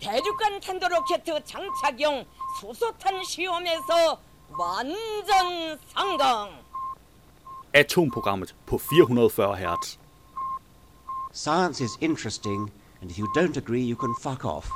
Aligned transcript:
대륙간 0.00 0.60
탄도 0.60 0.88
로켓 0.88 1.24
장착용 1.24 2.24
수소탄 2.60 3.22
시험에서 3.24 4.20
완전 4.58 5.78
성공. 5.94 6.50
Atomprogrammet 7.72 8.54
på 8.66 8.78
440 8.78 9.54
Hz. 9.54 9.98
Science 11.32 11.80
is 11.80 11.96
interesting, 12.00 12.70
and 13.00 13.10
if 13.10 13.18
you 13.18 13.28
don't 13.34 13.56
agree, 13.56 13.82
you 13.82 13.96
can 13.96 14.14
fuck 14.20 14.44
off. 14.44 14.68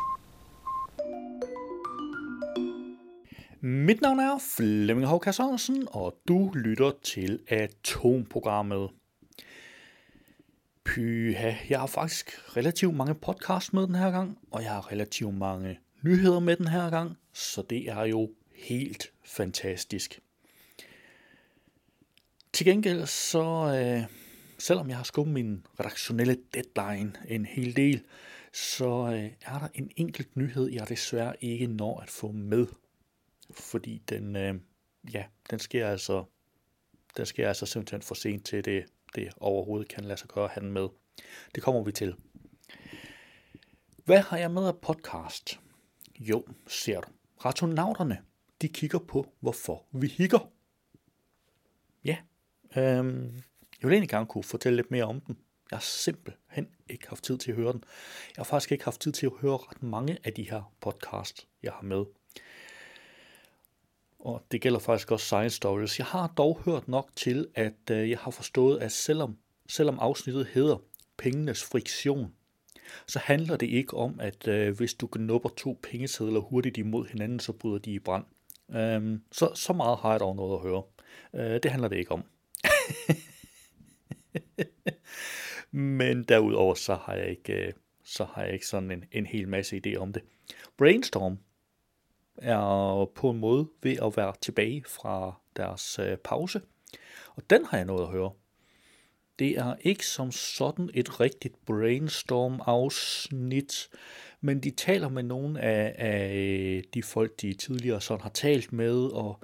Mit 3.61 4.01
navn 4.03 4.21
er 4.21 4.39
Flemming 4.39 5.07
Håkær 5.07 5.33
Sørensen, 5.33 5.89
og 5.91 6.15
du 6.29 6.51
lytter 6.55 6.93
til 7.03 7.39
Atomprogrammet. 7.49 8.91
Pyha, 10.96 11.54
jeg 11.70 11.80
har 11.80 11.88
faktisk 11.88 12.58
relativt 12.58 12.96
mange 12.96 13.16
podcasts 13.16 13.74
med 13.74 13.88
den 13.88 13.96
her 13.96 14.12
gang, 14.12 14.38
og 14.52 14.64
jeg 14.64 14.72
har 14.72 14.92
relativt 14.92 15.34
mange 15.34 15.80
nyheder 16.02 16.40
med 16.40 16.56
den 16.56 16.68
her 16.68 16.90
gang, 16.90 17.18
så 17.34 17.62
det 17.62 17.90
er 17.90 18.04
jo 18.04 18.32
helt 18.54 19.12
fantastisk. 19.24 20.20
Til 22.54 22.66
gengæld 22.66 23.06
så, 23.06 23.44
øh, 23.76 24.04
selvom 24.60 24.90
jeg 24.90 24.98
har 24.98 25.04
skubbet 25.04 25.34
min 25.34 25.66
redaktionelle 25.80 26.38
deadline 26.54 27.14
en 27.28 27.46
hel 27.46 27.76
del, 27.76 28.04
så 28.54 29.12
øh, 29.14 29.32
er 29.42 29.60
der 29.60 29.68
en 29.74 29.92
enkelt 29.96 30.38
nyhed, 30.38 30.70
jeg 30.72 30.90
desværre 30.90 31.36
ikke 31.42 31.68
når 31.68 32.00
at 32.00 32.10
få 32.10 32.32
med. 32.32 32.68
Fordi 33.52 34.02
den, 34.10 34.36
øh, 34.36 34.56
ja, 35.14 35.24
den 35.50 35.60
sker 35.60 35.88
altså, 35.88 36.24
den 37.18 37.26
sker 37.26 37.48
altså 37.48 37.66
simpelthen 37.66 38.02
for 38.02 38.16
sent 38.16 38.46
til 38.46 38.66
det, 38.66 38.86
det 39.16 39.34
overhovedet 39.38 39.88
kan 39.88 40.04
lade 40.04 40.20
sig 40.20 40.30
gøre 40.30 40.50
at 40.56 40.64
med. 40.64 40.88
Det 41.56 41.64
kommer 41.64 41.84
vi 41.84 41.92
til. 41.92 42.16
Hvad 44.06 44.20
har 44.20 44.38
jeg 44.38 44.52
med 44.52 44.68
af 44.68 44.78
podcast? 44.78 45.60
Jo, 46.20 46.46
ser 46.68 47.02
du. 47.02 47.08
Ratonauterne, 47.46 48.18
de 48.62 48.68
kigger 48.68 49.00
på, 49.00 49.34
hvorfor 49.40 49.86
vi 49.92 50.08
hikker. 50.08 50.52
Ja, 52.06 52.18
øhm, 52.78 53.36
jeg 53.82 53.90
vil 53.90 53.92
egentlig 53.92 54.10
gerne 54.10 54.26
kunne 54.26 54.44
fortælle 54.44 54.76
lidt 54.76 54.92
mere 54.92 55.04
om 55.04 55.22
den. 55.22 55.38
Jeg 55.72 55.78
har 55.78 55.82
simpelthen 55.82 56.68
ikke 56.90 57.10
haft 57.10 57.24
tid 57.24 57.38
til 57.38 57.52
at 57.52 57.58
høre 57.58 57.74
den. 57.74 57.84
Jeg 58.38 58.42
har 58.42 58.44
faktisk 58.44 58.72
ikke 58.72 58.84
haft 58.84 59.02
tid 59.02 59.12
til 59.12 59.26
at 59.26 59.32
høre 59.42 59.58
ret 59.58 59.84
mange 59.84 60.18
af 60.24 60.34
de 60.34 60.50
her 60.50 60.74
podcasts, 60.82 61.48
jeg 61.64 61.72
har 61.72 61.82
med. 61.82 62.06
Og 64.20 64.46
det 64.52 64.62
gælder 64.62 64.80
faktisk 64.80 65.12
også 65.12 65.26
Science 65.26 65.56
Stories. 65.56 66.00
Jeg 66.00 66.06
har 66.06 66.34
dog 66.38 66.62
hørt 66.66 66.88
nok 66.88 67.10
til, 67.16 67.48
at 67.56 67.92
øh, 67.92 68.10
jeg 68.10 68.18
har 68.18 68.32
forstået, 68.32 68.80
at 68.80 68.92
selvom, 68.92 69.38
selvom 69.70 70.00
afsnittet 70.00 70.48
hedder 70.48 70.78
Pengenes 71.18 71.64
friktion, 71.64 72.34
så 73.08 73.20
handler 73.20 73.58
det 73.58 73.68
ikke 73.68 73.98
om, 73.98 74.20
at 74.20 74.48
øh, 74.48 74.78
hvis 74.78 74.94
du 74.94 75.08
knupper 75.08 75.50
to 75.50 75.80
pengesedler 75.84 76.40
hurtigt 76.40 76.78
imod 76.78 77.08
hinanden, 77.08 77.40
så 77.40 77.54
bryder 77.54 77.80
de 77.80 77.92
i 77.92 78.00
brand. 78.00 78.26
Øhm, 78.76 79.22
så, 79.32 79.52
så 79.56 79.74
meget 79.74 79.98
har 79.98 80.12
jeg 80.12 80.20
dog 80.20 80.36
noget 80.36 80.56
at 80.56 80.62
høre. 80.62 80.84
Øh, 81.34 81.60
det 81.64 81.72
handler 81.72 81.88
det 81.88 81.98
ikke 81.98 82.12
om. 82.12 82.24
Men 85.72 86.24
derudover 86.24 86.74
så 86.74 86.96
har 86.96 87.14
jeg 87.14 87.30
ikke, 87.30 87.54
øh, 87.54 87.74
så 88.04 88.24
har 88.24 88.44
jeg 88.44 88.54
ikke 88.54 88.68
sådan 88.68 88.92
en, 88.92 89.04
en 89.12 89.26
hel 89.26 89.48
masse 89.48 89.82
idé 89.86 89.96
om 89.96 90.14
det. 90.14 90.24
Brainstorm 90.78 91.38
er 92.42 93.06
på 93.16 93.30
en 93.30 93.40
måde 93.40 93.68
ved 93.84 93.98
at 94.02 94.18
være 94.18 94.34
tilbage 94.42 94.84
fra 94.88 95.34
deres 95.56 96.00
øh, 96.00 96.18
pause, 96.18 96.62
og 97.36 97.44
den 97.50 97.66
har 97.66 97.78
jeg 97.78 97.86
noget 97.86 98.02
at 98.02 98.08
høre. 98.08 98.32
Det 99.40 99.58
er 99.58 99.76
ikke 99.82 100.06
som 100.06 100.32
sådan 100.32 100.90
et 100.94 101.20
rigtigt 101.20 101.66
brainstorm-afsnit, 101.66 103.90
men 104.42 104.60
de 104.60 104.72
taler 104.72 105.10
med 105.10 105.24
nogle 105.24 105.62
af, 105.62 105.96
af 105.98 106.36
øh, 106.36 106.84
de 106.94 107.04
folk, 107.04 107.42
de 107.42 107.54
tidligere 107.54 108.02
sådan 108.02 108.22
har 108.22 108.30
talt 108.30 108.74
med, 108.74 108.96
og, 108.96 109.40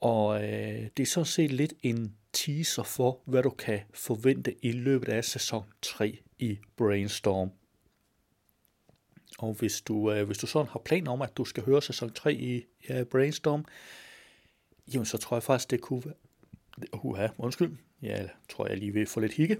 og 0.00 0.44
øh, 0.44 0.86
det 0.96 1.02
er 1.02 1.06
sådan 1.06 1.26
set 1.26 1.52
lidt 1.52 1.74
en 1.82 2.14
teaser 2.32 2.82
for, 2.82 3.20
hvad 3.24 3.42
du 3.42 3.50
kan 3.50 3.80
forvente 3.94 4.64
i 4.64 4.72
løbet 4.72 5.08
af 5.08 5.24
sæson 5.24 5.64
3 5.82 6.18
i 6.38 6.58
Brainstorm. 6.76 7.50
Og 9.38 9.54
hvis 9.54 9.80
du, 9.80 10.12
øh, 10.12 10.26
hvis 10.26 10.38
du 10.38 10.46
sådan 10.46 10.68
har 10.68 10.80
planer 10.84 11.10
om, 11.10 11.22
at 11.22 11.36
du 11.36 11.44
skal 11.44 11.62
høre 11.62 11.82
sæson 11.82 12.10
3 12.10 12.34
i 12.34 12.64
ja, 12.88 13.04
Brainstorm, 13.04 13.64
jamen 14.94 15.06
så 15.06 15.18
tror 15.18 15.36
jeg 15.36 15.42
faktisk, 15.42 15.70
det 15.70 15.80
kunne 15.80 16.02
være... 16.04 16.14
Uha, 17.02 17.28
undskyld. 17.38 17.76
Jeg 18.02 18.28
tror, 18.48 18.66
jeg 18.66 18.76
lige 18.76 18.92
vil 18.92 19.06
få 19.06 19.20
lidt 19.20 19.32
hikke. 19.32 19.58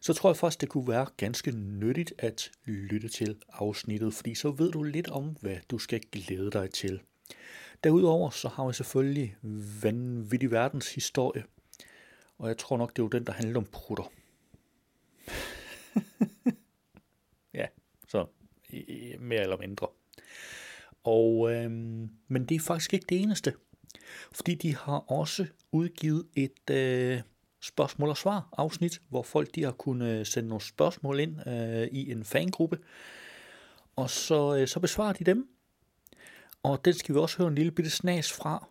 Så 0.00 0.12
tror 0.12 0.30
jeg 0.30 0.36
faktisk, 0.36 0.60
det 0.60 0.68
kunne 0.68 0.88
være 0.88 1.06
ganske 1.16 1.50
nyttigt 1.52 2.12
at 2.18 2.50
lytte 2.64 3.08
til 3.08 3.36
afsnittet, 3.48 4.14
fordi 4.14 4.34
så 4.34 4.50
ved 4.50 4.72
du 4.72 4.82
lidt 4.82 5.08
om, 5.08 5.36
hvad 5.40 5.56
du 5.70 5.78
skal 5.78 6.00
glæde 6.12 6.50
dig 6.50 6.70
til. 6.70 7.00
Derudover 7.84 8.30
så 8.30 8.48
har 8.48 8.66
vi 8.66 8.72
selvfølgelig 8.72 9.36
vanvittig 9.82 10.50
verdens 10.50 10.94
historie, 10.94 11.44
og 12.38 12.48
jeg 12.48 12.58
tror 12.58 12.76
nok, 12.76 12.90
det 12.90 12.98
er 12.98 13.02
jo 13.02 13.08
den, 13.08 13.24
der 13.26 13.32
handler 13.32 13.60
om 13.60 13.66
prutter. 13.72 14.12
Øh, 18.72 19.20
mere 19.20 19.40
eller 19.40 19.56
mindre. 19.56 19.86
Og, 21.04 21.52
øh, 21.52 21.70
men 22.28 22.44
det 22.48 22.54
er 22.54 22.60
faktisk 22.60 22.94
ikke 22.94 23.06
det 23.08 23.20
eneste, 23.20 23.52
fordi 24.32 24.54
de 24.54 24.76
har 24.76 24.98
også 24.98 25.46
udgivet 25.72 26.26
et 26.36 26.70
øh, 26.70 27.20
spørgsmål 27.60 28.08
og 28.08 28.16
svar 28.16 28.48
afsnit, 28.56 29.00
hvor 29.08 29.22
folk 29.22 29.54
de 29.54 29.64
har 29.64 29.72
kunnet 29.72 30.26
sende 30.26 30.48
nogle 30.48 30.62
spørgsmål 30.62 31.20
ind 31.20 31.48
øh, 31.48 31.88
i 31.92 32.12
en 32.12 32.24
fangruppe, 32.24 32.78
og 33.96 34.10
så, 34.10 34.56
øh, 34.56 34.68
så 34.68 34.80
besvarer 34.80 35.12
de 35.12 35.24
dem. 35.24 35.48
Og 36.62 36.84
den 36.84 36.94
skal 36.94 37.14
vi 37.14 37.20
også 37.20 37.38
høre 37.38 37.48
en 37.48 37.54
lille 37.54 37.72
bitte 37.72 37.90
snas 37.90 38.32
fra. 38.32 38.68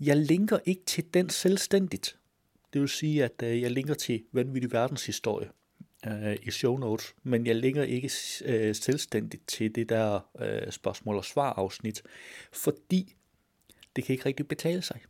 Jeg 0.00 0.16
linker 0.16 0.58
ikke 0.64 0.84
til 0.84 1.14
den 1.14 1.30
selvstændigt. 1.30 2.18
Det 2.72 2.80
vil 2.80 2.88
sige, 2.88 3.24
at 3.24 3.42
øh, 3.42 3.62
jeg 3.62 3.70
linker 3.70 3.94
til 3.94 4.24
vanvittig 4.32 4.72
verdenshistorie 4.72 5.50
øh, 6.08 6.36
i 6.42 6.50
show 6.50 6.76
notes, 6.76 7.14
men 7.22 7.46
jeg 7.46 7.56
linker 7.56 7.82
ikke 7.82 8.10
øh, 8.44 8.74
selvstændigt 8.74 9.48
til 9.48 9.74
det 9.74 9.88
der 9.88 10.20
øh, 10.40 10.72
spørgsmål 10.72 11.16
og 11.16 11.24
svar 11.24 11.52
afsnit, 11.52 12.02
fordi 12.52 13.14
det 13.96 14.04
kan 14.04 14.12
ikke 14.12 14.26
rigtig 14.26 14.48
betale 14.48 14.82
sig. 14.82 15.00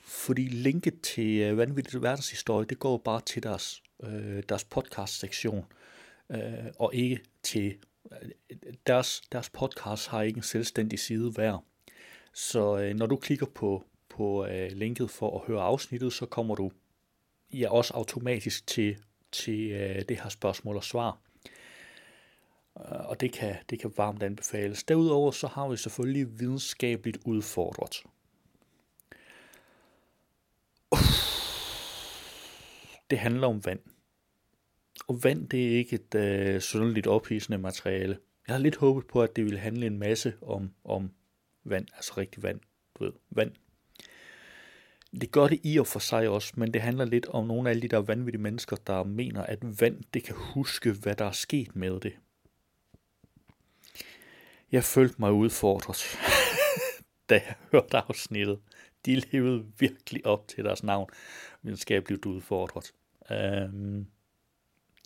Fordi 0.00 0.42
linket 0.42 1.00
til 1.00 1.40
øh, 1.40 1.58
vanvittig 1.58 2.02
verdenshistorie, 2.02 2.66
det 2.66 2.78
går 2.78 2.96
bare 2.96 3.20
til 3.20 3.42
deres, 3.42 3.82
øh, 4.02 4.42
deres 4.48 4.64
podcast-sektion, 4.64 5.64
øh, 6.30 6.40
og 6.78 6.94
ikke 6.94 7.20
til 7.42 7.76
øh, 8.12 8.30
deres, 8.86 9.22
deres 9.32 9.50
podcast 9.50 10.08
har 10.08 10.22
ikke 10.22 10.36
en 10.36 10.42
selvstændig 10.42 10.98
side 10.98 11.30
hver. 11.30 11.64
Så 12.32 12.78
øh, 12.78 12.94
når 12.94 13.06
du 13.06 13.16
klikker 13.16 13.46
på, 13.46 13.84
på 14.08 14.46
øh, 14.46 14.72
linket 14.72 15.10
for 15.10 15.40
at 15.40 15.46
høre 15.46 15.62
afsnittet, 15.62 16.12
så 16.12 16.26
kommer 16.26 16.54
du 16.54 16.70
ja, 17.52 17.70
også 17.70 17.94
automatisk 17.94 18.66
til, 18.66 18.96
til 19.32 19.70
øh, 19.70 20.02
det 20.08 20.20
her 20.20 20.28
spørgsmål 20.28 20.76
og 20.76 20.84
svar. 20.84 21.18
Øh, 22.78 23.08
og 23.08 23.20
det 23.20 23.32
kan, 23.32 23.56
det 23.70 23.80
kan 23.80 23.92
varmt 23.96 24.22
anbefales. 24.22 24.84
Derudover 24.84 25.30
så 25.30 25.46
har 25.46 25.68
vi 25.68 25.76
selvfølgelig 25.76 26.40
videnskabeligt 26.40 27.18
udfordret. 27.24 28.02
Det 33.10 33.18
handler 33.18 33.46
om 33.46 33.66
vand. 33.66 33.80
Og 35.08 35.24
vand, 35.24 35.48
det 35.48 35.66
er 35.66 35.76
ikke 35.76 35.94
et 35.94 36.14
øh, 36.14 36.60
synderligt 36.60 37.06
ophidsende 37.06 37.58
materiale. 37.58 38.18
Jeg 38.46 38.54
har 38.54 38.60
lidt 38.60 38.76
håbet 38.76 39.06
på, 39.06 39.22
at 39.22 39.36
det 39.36 39.44
ville 39.44 39.58
handle 39.58 39.86
en 39.86 39.98
masse 39.98 40.34
om, 40.42 40.70
om 40.84 41.10
vand, 41.64 41.86
altså 41.94 42.14
rigtig 42.16 42.42
vand, 42.42 42.60
du 42.98 43.04
ved, 43.04 43.12
vand. 43.30 43.52
Det 45.12 45.32
gør 45.32 45.48
det 45.48 45.60
i 45.62 45.78
og 45.78 45.86
for 45.86 45.98
sig 45.98 46.28
også, 46.28 46.52
men 46.56 46.74
det 46.74 46.82
handler 46.82 47.04
lidt 47.04 47.26
om 47.26 47.46
nogle 47.46 47.68
af 47.68 47.70
alle 47.70 47.82
de 47.82 47.88
der 47.88 47.98
vanvittige 47.98 48.42
mennesker, 48.42 48.76
der 48.76 49.04
mener, 49.04 49.42
at 49.42 49.80
vand, 49.80 50.02
det 50.14 50.24
kan 50.24 50.34
huske, 50.38 50.92
hvad 50.92 51.14
der 51.14 51.24
er 51.24 51.32
sket 51.32 51.76
med 51.76 52.00
det. 52.00 52.12
Jeg 54.72 54.84
følte 54.84 55.16
mig 55.18 55.32
udfordret, 55.32 56.18
da 57.30 57.34
jeg 57.34 57.54
hørte 57.72 57.96
afsnittet. 57.96 58.60
De 59.06 59.14
levede 59.14 59.66
virkelig 59.78 60.26
op 60.26 60.48
til 60.48 60.64
deres 60.64 60.82
navn, 60.82 61.10
videnskabeligt 61.62 62.26
udfordret. 62.26 62.92
Øhm, 63.30 64.06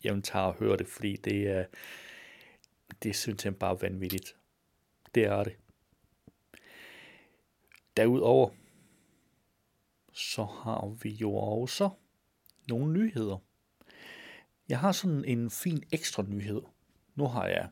jeg 0.05 0.25
tager 0.25 0.45
og 0.45 0.55
høre 0.55 0.77
det, 0.77 0.87
fordi 0.87 1.17
det 1.17 1.49
er, 1.49 1.65
det 3.03 3.09
er 3.09 3.15
simpelthen 3.15 3.55
bare 3.55 3.83
vanvittigt. 3.83 4.37
Det 5.15 5.25
er 5.25 5.45
det. 5.45 5.57
Derudover, 7.97 8.51
så 10.13 10.45
har 10.45 10.97
vi 11.03 11.11
jo 11.11 11.35
også 11.35 11.91
nogle 12.69 12.93
nyheder. 12.93 13.39
Jeg 14.69 14.79
har 14.79 14.93
sådan 14.93 15.25
en 15.25 15.51
fin 15.51 15.83
ekstra 15.93 16.23
nyhed. 16.23 16.63
Nu 17.15 17.27
har 17.27 17.47
jeg 17.47 17.69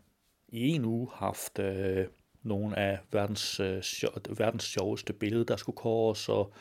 i 0.48 0.68
en 0.68 0.84
uge 0.84 1.08
haft 1.14 1.58
øh, 1.58 2.06
nogle 2.42 2.78
af 2.78 2.98
verdens, 3.12 3.60
øh, 3.60 3.82
sjov, 3.82 4.12
verdens 4.36 4.64
sjoveste 4.64 5.12
billeder, 5.12 5.44
der 5.44 5.56
skulle 5.56 5.76
kåres, 5.76 6.28
og 6.28 6.52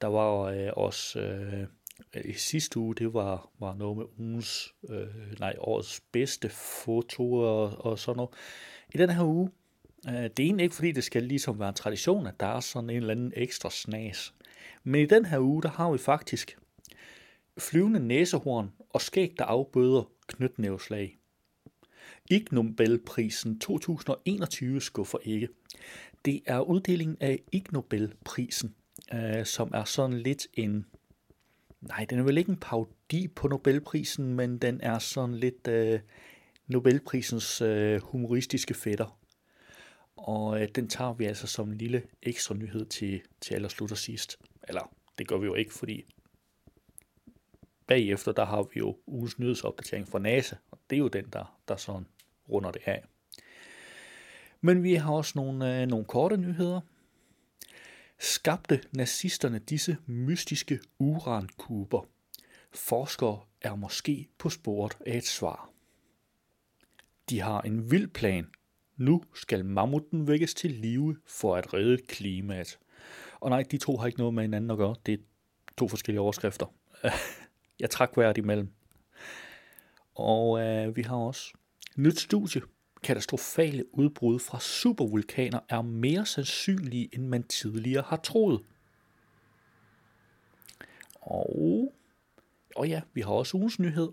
der 0.00 0.06
var 0.06 0.42
øh, 0.42 0.68
også 0.76 1.20
øh, 1.20 1.66
i 2.24 2.32
sidste 2.32 2.78
uge, 2.78 2.94
det 2.94 3.14
var, 3.14 3.50
var 3.58 3.74
noget 3.74 3.96
med 3.96 4.04
ugens, 4.18 4.74
øh, 4.88 5.40
nej, 5.40 5.54
årets 5.58 6.02
bedste 6.12 6.48
fotoer 6.48 7.48
og, 7.48 7.84
og 7.86 7.98
sådan 7.98 8.16
noget. 8.16 8.30
I 8.94 8.98
den 8.98 9.10
her 9.10 9.24
uge, 9.24 9.50
øh, 10.08 10.14
det 10.14 10.40
er 10.40 10.44
egentlig 10.44 10.64
ikke, 10.64 10.74
fordi 10.74 10.92
det 10.92 11.04
skal 11.04 11.22
ligesom 11.22 11.58
være 11.58 11.68
en 11.68 11.74
tradition, 11.74 12.26
at 12.26 12.40
der 12.40 12.46
er 12.46 12.60
sådan 12.60 12.90
en 12.90 12.96
eller 12.96 13.10
anden 13.10 13.32
ekstra 13.36 13.70
snas. 13.70 14.34
Men 14.84 15.00
i 15.00 15.06
den 15.06 15.24
her 15.24 15.38
uge, 15.38 15.62
der 15.62 15.68
har 15.68 15.92
vi 15.92 15.98
faktisk 15.98 16.58
flyvende 17.58 18.00
næsehorn 18.00 18.72
og 18.90 19.00
skæg, 19.00 19.34
der 19.38 19.44
afbøder 19.44 20.10
knytnæveslag. 20.26 21.18
Ig 22.30 22.46
Nobelprisen 22.52 23.58
2021 23.58 24.80
skuffer 24.80 25.18
ikke. 25.22 25.48
Det 26.24 26.42
er 26.46 26.60
uddelingen 26.60 27.16
af 27.20 27.42
Ig 27.52 27.64
Nobelprisen, 27.72 28.74
øh, 29.14 29.46
som 29.46 29.70
er 29.74 29.84
sådan 29.84 30.18
lidt 30.18 30.46
en... 30.54 30.86
Nej, 31.80 32.06
den 32.10 32.18
er 32.18 32.22
vel 32.22 32.38
ikke 32.38 32.50
en 32.50 32.60
parodi 32.60 33.28
på 33.28 33.48
Nobelprisen, 33.48 34.34
men 34.34 34.58
den 34.58 34.80
er 34.80 34.98
sådan 34.98 35.34
lidt 35.34 35.68
øh, 35.68 36.00
Nobelprisens 36.66 37.60
øh, 37.60 38.00
humoristiske 38.02 38.74
fætter. 38.74 39.18
Og 40.16 40.62
øh, 40.62 40.68
den 40.74 40.88
tager 40.88 41.12
vi 41.12 41.24
altså 41.24 41.46
som 41.46 41.70
en 41.70 41.78
lille 41.78 42.02
ekstra 42.22 42.54
nyhed 42.54 42.86
til, 42.86 43.20
til 43.40 43.54
allerslut 43.54 43.92
og 43.92 43.98
sidst. 43.98 44.38
Eller, 44.68 44.92
det 45.18 45.28
gør 45.28 45.38
vi 45.38 45.46
jo 45.46 45.54
ikke, 45.54 45.74
fordi 45.74 46.04
bagefter, 47.86 48.32
der 48.32 48.44
har 48.44 48.62
vi 48.62 48.78
jo 48.78 48.98
ugens 49.06 49.38
nyhedsopdatering 49.38 50.08
fra 50.08 50.18
NASA, 50.18 50.56
og 50.70 50.78
det 50.90 50.96
er 50.96 51.00
jo 51.00 51.08
den, 51.08 51.24
der, 51.32 51.58
der 51.68 51.76
sådan 51.76 52.06
runder 52.48 52.70
det 52.70 52.82
af. 52.86 53.04
Men 54.60 54.82
vi 54.82 54.94
har 54.94 55.12
også 55.12 55.32
nogle, 55.36 55.80
øh, 55.82 55.86
nogle 55.86 56.04
korte 56.04 56.36
nyheder. 56.36 56.80
Skabte 58.18 58.82
nazisterne 58.92 59.58
disse 59.58 59.96
mystiske 60.06 60.80
urankuber? 60.98 62.08
Forskere 62.74 63.40
er 63.60 63.74
måske 63.74 64.28
på 64.38 64.50
sporet 64.50 64.96
af 65.06 65.16
et 65.16 65.26
svar. 65.26 65.70
De 67.30 67.40
har 67.40 67.60
en 67.60 67.90
vild 67.90 68.08
plan. 68.08 68.50
Nu 68.96 69.22
skal 69.34 69.64
mammuten 69.64 70.28
vækkes 70.28 70.54
til 70.54 70.70
live 70.70 71.16
for 71.26 71.56
at 71.56 71.74
redde 71.74 71.98
klimaet. 72.08 72.78
Og 73.40 73.50
nej, 73.50 73.62
de 73.70 73.78
to 73.78 73.96
har 73.96 74.06
ikke 74.06 74.18
noget 74.18 74.34
med 74.34 74.42
hinanden 74.42 74.70
at 74.70 74.76
gøre. 74.76 74.94
Det 75.06 75.14
er 75.14 75.22
to 75.78 75.88
forskellige 75.88 76.20
overskrifter. 76.20 76.66
Jeg 77.80 77.90
trak 77.90 78.14
hvert 78.14 78.38
imellem. 78.38 78.70
Og 80.14 80.60
øh, 80.60 80.96
vi 80.96 81.02
har 81.02 81.16
også 81.16 81.52
nyt 81.96 82.20
studie. 82.20 82.62
Katastrofale 83.02 83.94
udbrud 83.94 84.38
fra 84.38 84.60
supervulkaner 84.60 85.60
er 85.68 85.82
mere 85.82 86.26
sandsynlige, 86.26 87.08
end 87.12 87.26
man 87.26 87.42
tidligere 87.42 88.04
har 88.06 88.16
troet. 88.16 88.60
Og, 91.20 91.92
og 92.76 92.88
ja, 92.88 93.00
vi 93.14 93.20
har 93.20 93.30
også 93.30 93.56
ugens 93.56 93.78
nyhed. 93.78 94.08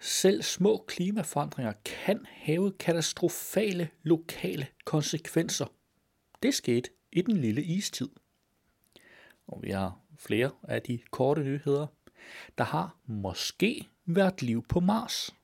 Selv 0.00 0.42
små 0.42 0.84
klimaforandringer 0.88 1.72
kan 1.84 2.26
have 2.30 2.72
katastrofale 2.72 3.88
lokale 4.02 4.66
konsekvenser. 4.84 5.66
Det 6.42 6.54
skete 6.54 6.90
i 7.16 7.22
den 7.22 7.36
lille 7.36 7.62
istid. 7.62 8.08
Og 9.46 9.62
vi 9.62 9.70
har 9.70 9.98
flere 10.18 10.50
af 10.62 10.82
de 10.82 10.98
korte 11.10 11.42
nyheder. 11.42 11.86
Der 12.58 12.64
har 12.64 12.96
måske 13.06 13.88
været 14.06 14.42
liv 14.42 14.64
på 14.68 14.80
Mars. 14.80 15.34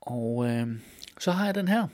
Og 0.00 0.46
øh, 0.46 0.68
så 1.18 1.30
har 1.30 1.44
jeg 1.44 1.54
den 1.54 1.68
her. 1.68 1.88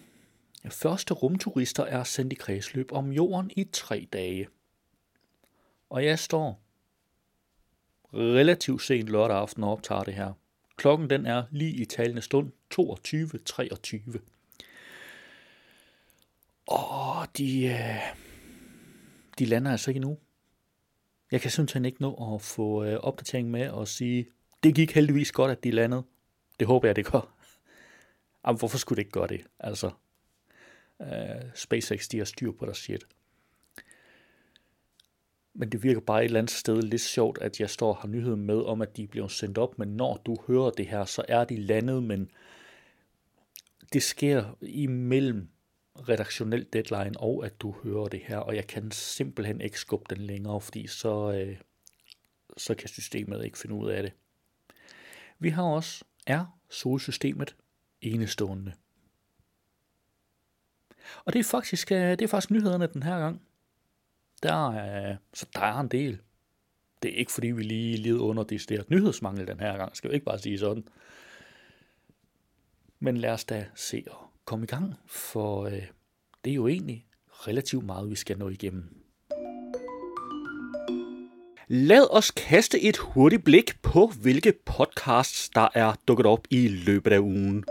Første 0.70 1.14
rumturister 1.14 1.84
er 1.84 2.04
sendt 2.04 2.32
i 2.32 2.36
kredsløb 2.36 2.92
om 2.92 3.12
jorden 3.12 3.50
i 3.56 3.64
tre 3.64 4.08
dage. 4.12 4.48
Og 5.90 6.04
jeg 6.04 6.18
står 6.18 6.60
relativt 8.14 8.82
sent 8.82 9.08
lørdag 9.08 9.36
aften 9.36 9.64
og 9.64 9.72
optager 9.72 10.04
det 10.04 10.14
her. 10.14 10.32
Klokken 10.76 11.10
den 11.10 11.26
er 11.26 11.44
lige 11.50 11.72
i 11.72 11.84
talende 11.84 12.22
stund 12.22 12.52
22.23. 12.74 14.18
Og 16.66 17.13
de, 17.38 17.64
øh, 17.64 18.16
de 19.38 19.44
lander 19.44 19.70
altså 19.70 19.90
ikke 19.90 19.98
endnu. 19.98 20.18
Jeg 21.32 21.40
kan 21.40 21.50
simpelthen 21.50 21.84
ikke 21.84 22.02
nå 22.02 22.34
at 22.34 22.42
få 22.42 22.84
øh, 22.84 22.94
opdatering 23.00 23.50
med 23.50 23.68
og 23.68 23.88
sige, 23.88 24.26
det 24.62 24.74
gik 24.74 24.92
heldigvis 24.92 25.32
godt, 25.32 25.52
at 25.52 25.64
de 25.64 25.70
landede. 25.70 26.02
Det 26.60 26.66
håber 26.66 26.88
jeg, 26.88 26.96
det 26.96 27.06
gør. 27.12 27.36
Jamen, 28.46 28.58
hvorfor 28.58 28.78
skulle 28.78 28.96
det 28.96 29.02
ikke 29.02 29.12
gøre 29.12 29.26
det? 29.26 29.46
Altså, 29.60 29.90
øh, 31.02 31.42
SpaceX, 31.54 32.08
de 32.08 32.18
har 32.18 32.24
styr 32.24 32.52
på 32.52 32.64
deres 32.64 32.78
shit. 32.78 33.04
Men 35.54 35.72
det 35.72 35.82
virker 35.82 36.00
bare 36.00 36.20
et 36.20 36.24
eller 36.24 36.38
andet 36.38 36.50
sted 36.50 36.82
lidt 36.82 37.02
sjovt, 37.02 37.38
at 37.38 37.60
jeg 37.60 37.70
står 37.70 37.88
og 37.88 37.96
har 37.96 38.08
nyheden 38.08 38.40
med 38.40 38.62
om, 38.62 38.82
at 38.82 38.96
de 38.96 39.06
bliver 39.06 39.28
sendt 39.28 39.58
op, 39.58 39.78
men 39.78 39.88
når 39.88 40.22
du 40.26 40.36
hører 40.46 40.70
det 40.70 40.86
her, 40.86 41.04
så 41.04 41.24
er 41.28 41.44
de 41.44 41.56
landet, 41.56 42.02
men 42.02 42.30
det 43.92 44.02
sker 44.02 44.56
imellem 44.62 45.48
redaktionel 45.96 46.66
deadline 46.72 47.20
og 47.20 47.46
at 47.46 47.60
du 47.60 47.74
hører 47.82 48.08
det 48.08 48.20
her, 48.20 48.38
og 48.38 48.56
jeg 48.56 48.66
kan 48.66 48.90
simpelthen 48.90 49.60
ikke 49.60 49.80
skubbe 49.80 50.14
den 50.14 50.24
længere, 50.24 50.60
fordi 50.60 50.86
så, 50.86 51.32
øh, 51.32 51.56
så 52.56 52.74
kan 52.74 52.88
systemet 52.88 53.44
ikke 53.44 53.58
finde 53.58 53.74
ud 53.74 53.90
af 53.90 54.02
det. 54.02 54.12
Vi 55.38 55.48
har 55.48 55.62
også, 55.62 56.04
er 56.26 56.58
solsystemet 56.68 57.56
enestående? 58.00 58.72
Og 61.24 61.32
det 61.32 61.38
er 61.38 61.44
faktisk, 61.44 61.92
øh, 61.92 62.10
det 62.10 62.22
er 62.22 62.28
faktisk 62.28 62.50
nyhederne 62.50 62.86
den 62.86 63.02
her 63.02 63.18
gang. 63.18 63.42
Der 64.42 64.72
er, 64.72 65.16
så 65.34 65.46
der 65.54 65.60
er 65.60 65.80
en 65.80 65.88
del. 65.88 66.20
Det 67.02 67.12
er 67.12 67.16
ikke 67.16 67.32
fordi, 67.32 67.46
vi 67.46 67.62
lige 67.62 67.96
lider 67.96 68.22
under 68.22 68.42
det 68.42 68.90
nyhedsmangel 68.90 69.46
den 69.46 69.60
her 69.60 69.76
gang, 69.76 69.96
skal 69.96 70.10
vi 70.10 70.14
ikke 70.14 70.26
bare 70.26 70.38
sige 70.38 70.58
sådan. 70.58 70.88
Men 72.98 73.16
lad 73.16 73.30
os 73.30 73.44
da 73.44 73.66
se 73.74 74.04
og 74.10 74.23
komme 74.44 74.64
i 74.64 74.66
gang, 74.66 74.94
for 75.06 75.64
øh, 75.64 75.82
det 76.44 76.50
er 76.50 76.54
jo 76.54 76.66
egentlig 76.68 77.06
relativt 77.30 77.86
meget, 77.86 78.10
vi 78.10 78.16
skal 78.16 78.38
nå 78.38 78.48
igennem. 78.48 79.04
Lad 81.68 82.06
os 82.10 82.30
kaste 82.30 82.80
et 82.80 82.96
hurtigt 82.96 83.44
blik 83.44 83.82
på, 83.82 84.12
hvilke 84.22 84.52
podcasts, 84.64 85.48
der 85.48 85.68
er 85.74 85.94
dukket 86.08 86.26
op 86.26 86.46
i 86.50 86.68
løbet 86.68 87.12
af 87.12 87.18
ugen. 87.18 87.64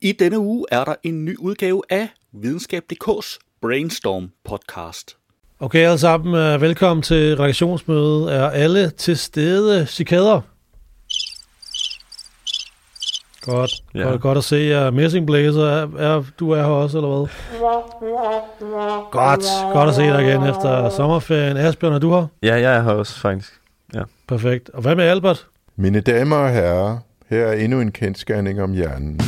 I 0.00 0.12
denne 0.12 0.38
uge 0.38 0.66
er 0.70 0.84
der 0.84 0.94
en 1.02 1.24
ny 1.24 1.36
udgave 1.36 1.82
af 1.90 2.08
Videnskab.dk's 2.32 3.38
Brainstorm 3.60 4.30
podcast. 4.44 5.16
Okay, 5.58 5.78
alle 5.78 5.98
sammen, 5.98 6.34
øh, 6.34 6.60
velkommen 6.60 7.02
til 7.02 7.36
reaktionsmødet. 7.36 8.34
Er 8.34 8.50
alle 8.50 8.90
til 8.90 9.18
stede, 9.18 9.86
cikader? 9.86 10.53
Godt, 13.44 13.82
ja. 13.94 14.02
godt, 14.02 14.20
godt 14.20 14.38
at 14.38 14.44
se 14.44 14.56
jer. 14.56 14.90
Messing 14.90 15.26
Blazer, 15.26 15.64
er, 15.66 15.88
er, 15.98 16.24
du 16.40 16.50
er 16.50 16.56
her 16.56 16.64
også, 16.64 16.98
eller 16.98 17.08
hvad? 17.18 17.26
Godt, 19.10 19.44
godt 19.72 19.88
at 19.88 19.94
se 19.94 20.02
dig 20.02 20.22
igen 20.22 20.42
efter 20.48 20.90
sommerferien. 20.90 21.56
Asbjørn, 21.56 21.92
er 21.92 21.98
du 21.98 22.10
her? 22.14 22.26
Ja, 22.42 22.54
jeg 22.54 22.76
er 22.76 22.82
her 22.82 22.90
også, 22.90 23.20
faktisk. 23.20 23.52
Ja. 23.94 24.02
Perfekt. 24.28 24.70
Og 24.74 24.82
hvad 24.82 24.96
med 24.96 25.04
Albert? 25.04 25.46
Mine 25.76 26.00
damer 26.00 26.36
og 26.36 26.50
herrer, 26.50 26.98
her 27.30 27.46
er 27.46 27.52
endnu 27.52 27.80
en 27.80 27.92
kendskærning 27.92 28.62
om 28.62 28.72
hjernen. 28.72 29.20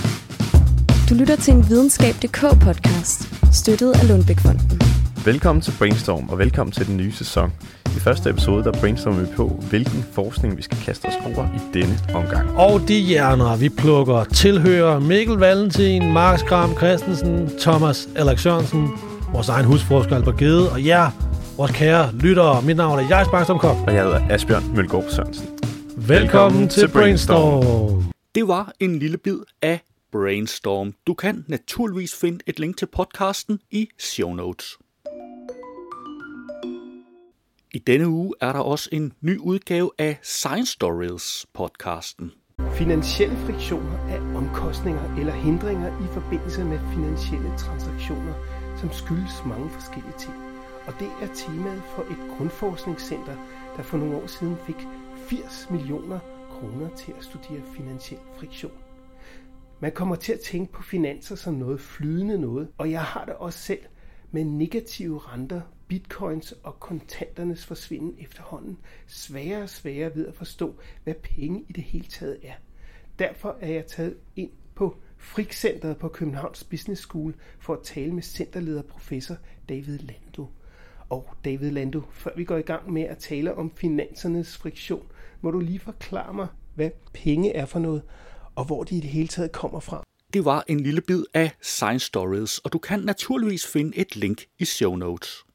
Du 1.11 1.15
lytter 1.15 1.37
til 1.37 1.55
en 1.55 1.69
videnskab.dk-podcast, 1.69 3.53
støttet 3.53 3.93
af 3.93 4.09
Lundbækfonden. 4.09 4.96
Velkommen 5.27 5.63
til 5.63 5.75
Brainstorm, 5.79 6.29
og 6.29 6.39
velkommen 6.39 6.73
til 6.73 6.87
den 6.87 6.97
nye 6.97 7.13
sæson. 7.13 7.53
I 7.87 8.01
første 8.01 8.31
episode, 8.31 8.65
der 8.65 8.73
brainstormer 8.73 9.21
vi 9.21 9.27
på, 9.37 9.49
hvilken 9.71 10.05
forskning 10.13 10.57
vi 10.57 10.63
skal 10.63 10.79
kaste 10.79 11.07
os 11.07 11.15
over 11.25 11.47
i 11.47 11.79
denne 11.79 11.99
omgang. 12.15 12.51
Og 12.51 12.89
de 12.89 13.01
hjerner, 13.01 13.57
vi 13.57 13.69
plukker, 13.69 14.25
tilhører 14.25 14.99
Mikkel 14.99 15.37
Valentin, 15.37 16.13
Mark 16.13 16.39
Skram 16.39 16.77
Christensen, 16.77 17.59
Thomas 17.59 18.09
Alex 18.17 18.41
Sørensen, 18.41 18.89
vores 19.33 19.49
egen 19.49 19.67
husforsker 19.67 20.17
Albert 20.17 20.37
Gede, 20.37 20.73
og 20.73 20.87
jer, 20.87 21.11
vores 21.57 21.71
kære 21.71 22.13
lyttere. 22.15 22.63
Mit 22.63 22.77
navn 22.77 22.99
er 22.99 23.09
Jais 23.09 23.29
Bangstrøm 23.29 23.59
Kok. 23.59 23.77
Og 23.87 23.95
jeg 23.95 24.03
hedder 24.03 24.27
Asbjørn 24.31 24.77
Mølgaard 24.77 25.11
Sørensen. 25.11 25.47
Velkommen, 25.47 26.09
Velkommen 26.09 26.69
til 26.69 26.89
Brainstorm. 26.89 28.05
Det 28.35 28.49
var 28.49 28.73
en 28.81 28.99
lille 28.99 29.19
bid 29.19 29.39
af 29.63 29.81
Brainstorm. 30.13 30.93
Du 31.07 31.15
kan 31.15 31.45
naturligvis 31.49 32.15
finde 32.21 32.39
et 32.47 32.59
link 32.59 32.77
til 32.77 32.87
podcasten 32.87 33.59
i 33.71 33.89
show 33.99 34.35
notes. 34.35 34.77
I 37.77 37.79
denne 37.79 38.09
uge 38.09 38.35
er 38.41 38.53
der 38.53 38.61
også 38.61 38.89
en 38.93 39.13
ny 39.21 39.39
udgave 39.39 39.91
af 39.99 40.19
Science 40.23 40.73
Stories 40.73 41.47
podcasten. 41.55 42.33
Finansielle 42.73 43.37
friktioner 43.37 43.99
er 44.09 44.37
omkostninger 44.37 45.17
eller 45.19 45.33
hindringer 45.33 45.89
i 45.89 46.07
forbindelse 46.13 46.65
med 46.65 46.79
finansielle 46.95 47.53
transaktioner, 47.59 48.35
som 48.81 48.93
skyldes 48.93 49.45
mange 49.47 49.71
forskellige 49.71 50.19
ting. 50.19 50.35
Og 50.87 50.93
det 51.01 51.11
er 51.23 51.35
temaet 51.35 51.83
for 51.95 52.03
et 52.03 52.37
grundforskningscenter, 52.37 53.37
der 53.77 53.83
for 53.83 53.99
nogle 53.99 54.17
år 54.17 54.27
siden 54.27 54.57
fik 54.67 54.81
80 55.17 55.67
millioner 55.71 56.19
kroner 56.51 56.89
til 56.97 57.13
at 57.19 57.25
studere 57.25 57.63
finansiel 57.77 58.21
friktion. 58.39 58.79
Man 59.81 59.93
kommer 59.93 60.17
til 60.17 60.33
at 60.33 60.41
tænke 60.41 60.73
på 60.73 60.83
finanser 60.83 61.35
som 61.37 61.55
noget 61.55 61.81
flydende 61.81 62.39
noget, 62.39 62.69
og 62.79 62.91
jeg 62.91 63.03
har 63.03 63.25
det 63.25 63.35
også 63.35 63.59
selv 63.59 63.83
med 64.31 64.45
negative 64.45 65.19
renter 65.19 65.61
bitcoins 65.89 66.53
og 66.63 66.81
kontanternes 66.81 67.67
forsvinden 67.67 68.15
efterhånden 68.19 68.79
sværere 69.07 69.63
og 69.63 69.69
sværere 69.69 70.17
ved 70.17 70.27
at 70.27 70.35
forstå, 70.35 70.75
hvad 71.05 71.15
penge 71.15 71.65
i 71.69 71.73
det 71.73 71.85
hele 71.85 72.07
taget 72.07 72.39
er. 72.43 72.55
Derfor 73.19 73.57
er 73.61 73.73
jeg 73.73 73.87
taget 73.87 74.17
ind 74.37 74.51
på 74.75 74.97
Frikcenteret 75.19 75.97
på 75.97 76.09
Københavns 76.09 76.65
Business 76.65 77.03
School 77.03 77.35
for 77.59 77.75
at 77.75 77.83
tale 77.85 78.13
med 78.13 78.23
centerleder 78.23 78.83
professor 78.83 79.37
David 79.69 79.99
Lando. 79.99 80.47
Og 81.09 81.31
David 81.45 81.71
Lando, 81.71 82.03
før 82.11 82.31
vi 82.37 82.45
går 82.45 82.57
i 82.57 82.63
gang 82.63 82.93
med 82.93 83.03
at 83.03 83.19
tale 83.19 83.55
om 83.55 83.73
finansernes 83.77 84.57
friktion, 84.57 85.07
må 85.41 85.51
du 85.51 85.61
lige 85.61 85.79
forklare 85.79 86.35
mig, 86.35 86.49
hvad 86.75 86.91
penge 87.13 87.53
er 87.53 87.67
for 87.67 87.79
noget, 87.79 88.03
og 88.55 88.65
hvor 88.65 88.85
de 88.85 88.97
i 88.97 89.01
det 89.01 89.11
hele 89.11 89.29
taget 89.29 89.53
kommer 89.53 89.81
fra. 89.81 90.03
Det 90.33 90.45
var 90.45 90.65
en 90.69 90.81
lille 90.81 91.01
bid 91.01 91.25
af 91.35 91.51
Science 91.63 92.07
Stories, 92.07 92.59
og 92.59 92.73
du 92.73 92.79
kan 92.79 93.01
naturligvis 93.01 93.67
finde 93.67 93.97
et 93.99 94.17
link 94.17 94.45
i 94.59 94.65
show 94.65 94.97
notes. 94.97 95.46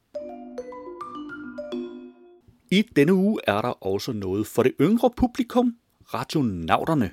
I 2.74 2.82
denne 2.96 3.14
uge 3.14 3.40
er 3.48 3.62
der 3.62 3.86
også 3.86 4.14
noget 4.14 4.48
for 4.48 4.64
det 4.64 4.74
yngre 4.82 5.10
publikum, 5.18 5.76
radionauterne. 6.14 7.12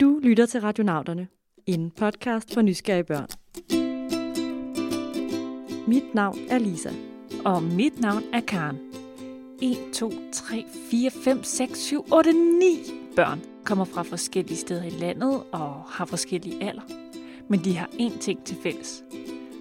Du 0.00 0.18
lytter 0.22 0.46
til 0.46 0.60
Radionauterne, 0.60 1.28
en 1.66 1.90
podcast 1.90 2.54
for 2.54 2.62
nysgerrige 2.62 3.04
børn. 3.04 3.28
Mit 5.88 6.14
navn 6.14 6.38
er 6.50 6.58
Lisa. 6.58 6.90
Og 7.44 7.62
mit 7.62 8.00
navn 8.00 8.22
er 8.32 8.40
Karen. 8.40 8.78
1, 9.62 9.76
2, 9.94 10.12
3, 10.32 10.64
4, 10.90 11.10
5, 11.10 11.42
6, 11.42 11.78
7, 11.78 12.04
8, 12.12 12.32
9 12.32 12.66
børn 13.16 13.40
kommer 13.64 13.84
fra 13.84 14.02
forskellige 14.02 14.56
steder 14.58 14.84
i 14.84 14.90
landet 14.90 15.42
og 15.52 15.82
har 15.82 16.04
forskellige 16.04 16.64
alder. 16.68 16.82
Men 17.48 17.64
de 17.64 17.76
har 17.76 17.86
én 17.86 18.18
ting 18.18 18.44
til 18.44 18.56
fælles, 18.62 19.04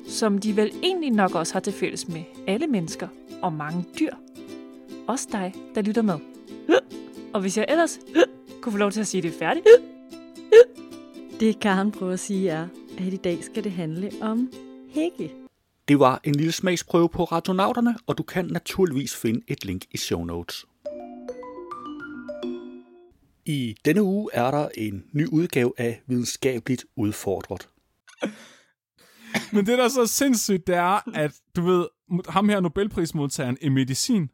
som 0.08 0.38
de 0.38 0.56
vel 0.56 0.72
egentlig 0.84 1.12
nok 1.12 1.36
også 1.36 1.54
har 1.54 1.60
til 1.60 1.74
fælles 1.74 2.08
med 2.08 2.24
alle 2.48 2.68
mennesker 2.68 3.08
og 3.42 3.54
mange 3.54 3.86
dyr. 4.00 4.14
Også 5.08 5.28
dig, 5.32 5.54
der 5.76 5.82
lytter 5.82 6.02
med. 6.02 6.20
Og 7.34 7.42
hvis 7.42 7.58
jeg 7.58 7.66
ellers 7.70 8.00
kunne 8.62 8.72
få 8.72 8.78
lov 8.78 8.92
til 8.92 9.00
at 9.00 9.08
sige 9.08 9.22
det 9.22 9.34
færdigt, 9.34 9.66
Det 11.40 11.60
Karen 11.60 11.92
prøver 11.92 12.14
at 12.14 12.20
sige 12.20 12.50
er, 12.50 12.68
at 12.98 13.14
i 13.14 13.18
dag 13.18 13.44
skal 13.44 13.64
det 13.64 13.72
handle 13.72 14.12
om 14.22 14.52
hække. 14.90 15.34
Det 15.88 16.00
var 16.00 16.22
en 16.24 16.36
lille 16.36 16.52
smagsprøve 16.52 17.10
på 17.10 17.24
radionauterne, 17.24 17.96
og 18.08 18.18
du 18.18 18.24
kan 18.24 18.46
naturligvis 18.46 19.16
finde 19.16 19.42
et 19.48 19.66
link 19.66 19.86
i 19.92 19.98
show 19.98 20.24
notes. 20.24 20.66
I 23.46 23.76
denne 23.86 24.04
uge 24.04 24.30
er 24.34 24.52
der 24.52 24.70
en 24.78 25.04
ny 25.12 25.28
udgave 25.28 25.74
af 25.78 26.02
Videnskabeligt 26.08 26.86
Udfordret. 26.96 27.70
Men 29.54 29.66
det, 29.66 29.77
der 29.77 29.84
er 29.84 29.89
så 29.89 30.08
sindssygt, 30.08 30.68
det 30.68 30.75
er, 30.75 31.16
at 31.16 31.32
du 31.56 31.62
ved, 31.62 31.88
ham 32.30 32.50
her 32.50 32.60
Nobelprismodtageren 32.60 33.58
i 33.62 33.70
medicin, 33.70 34.30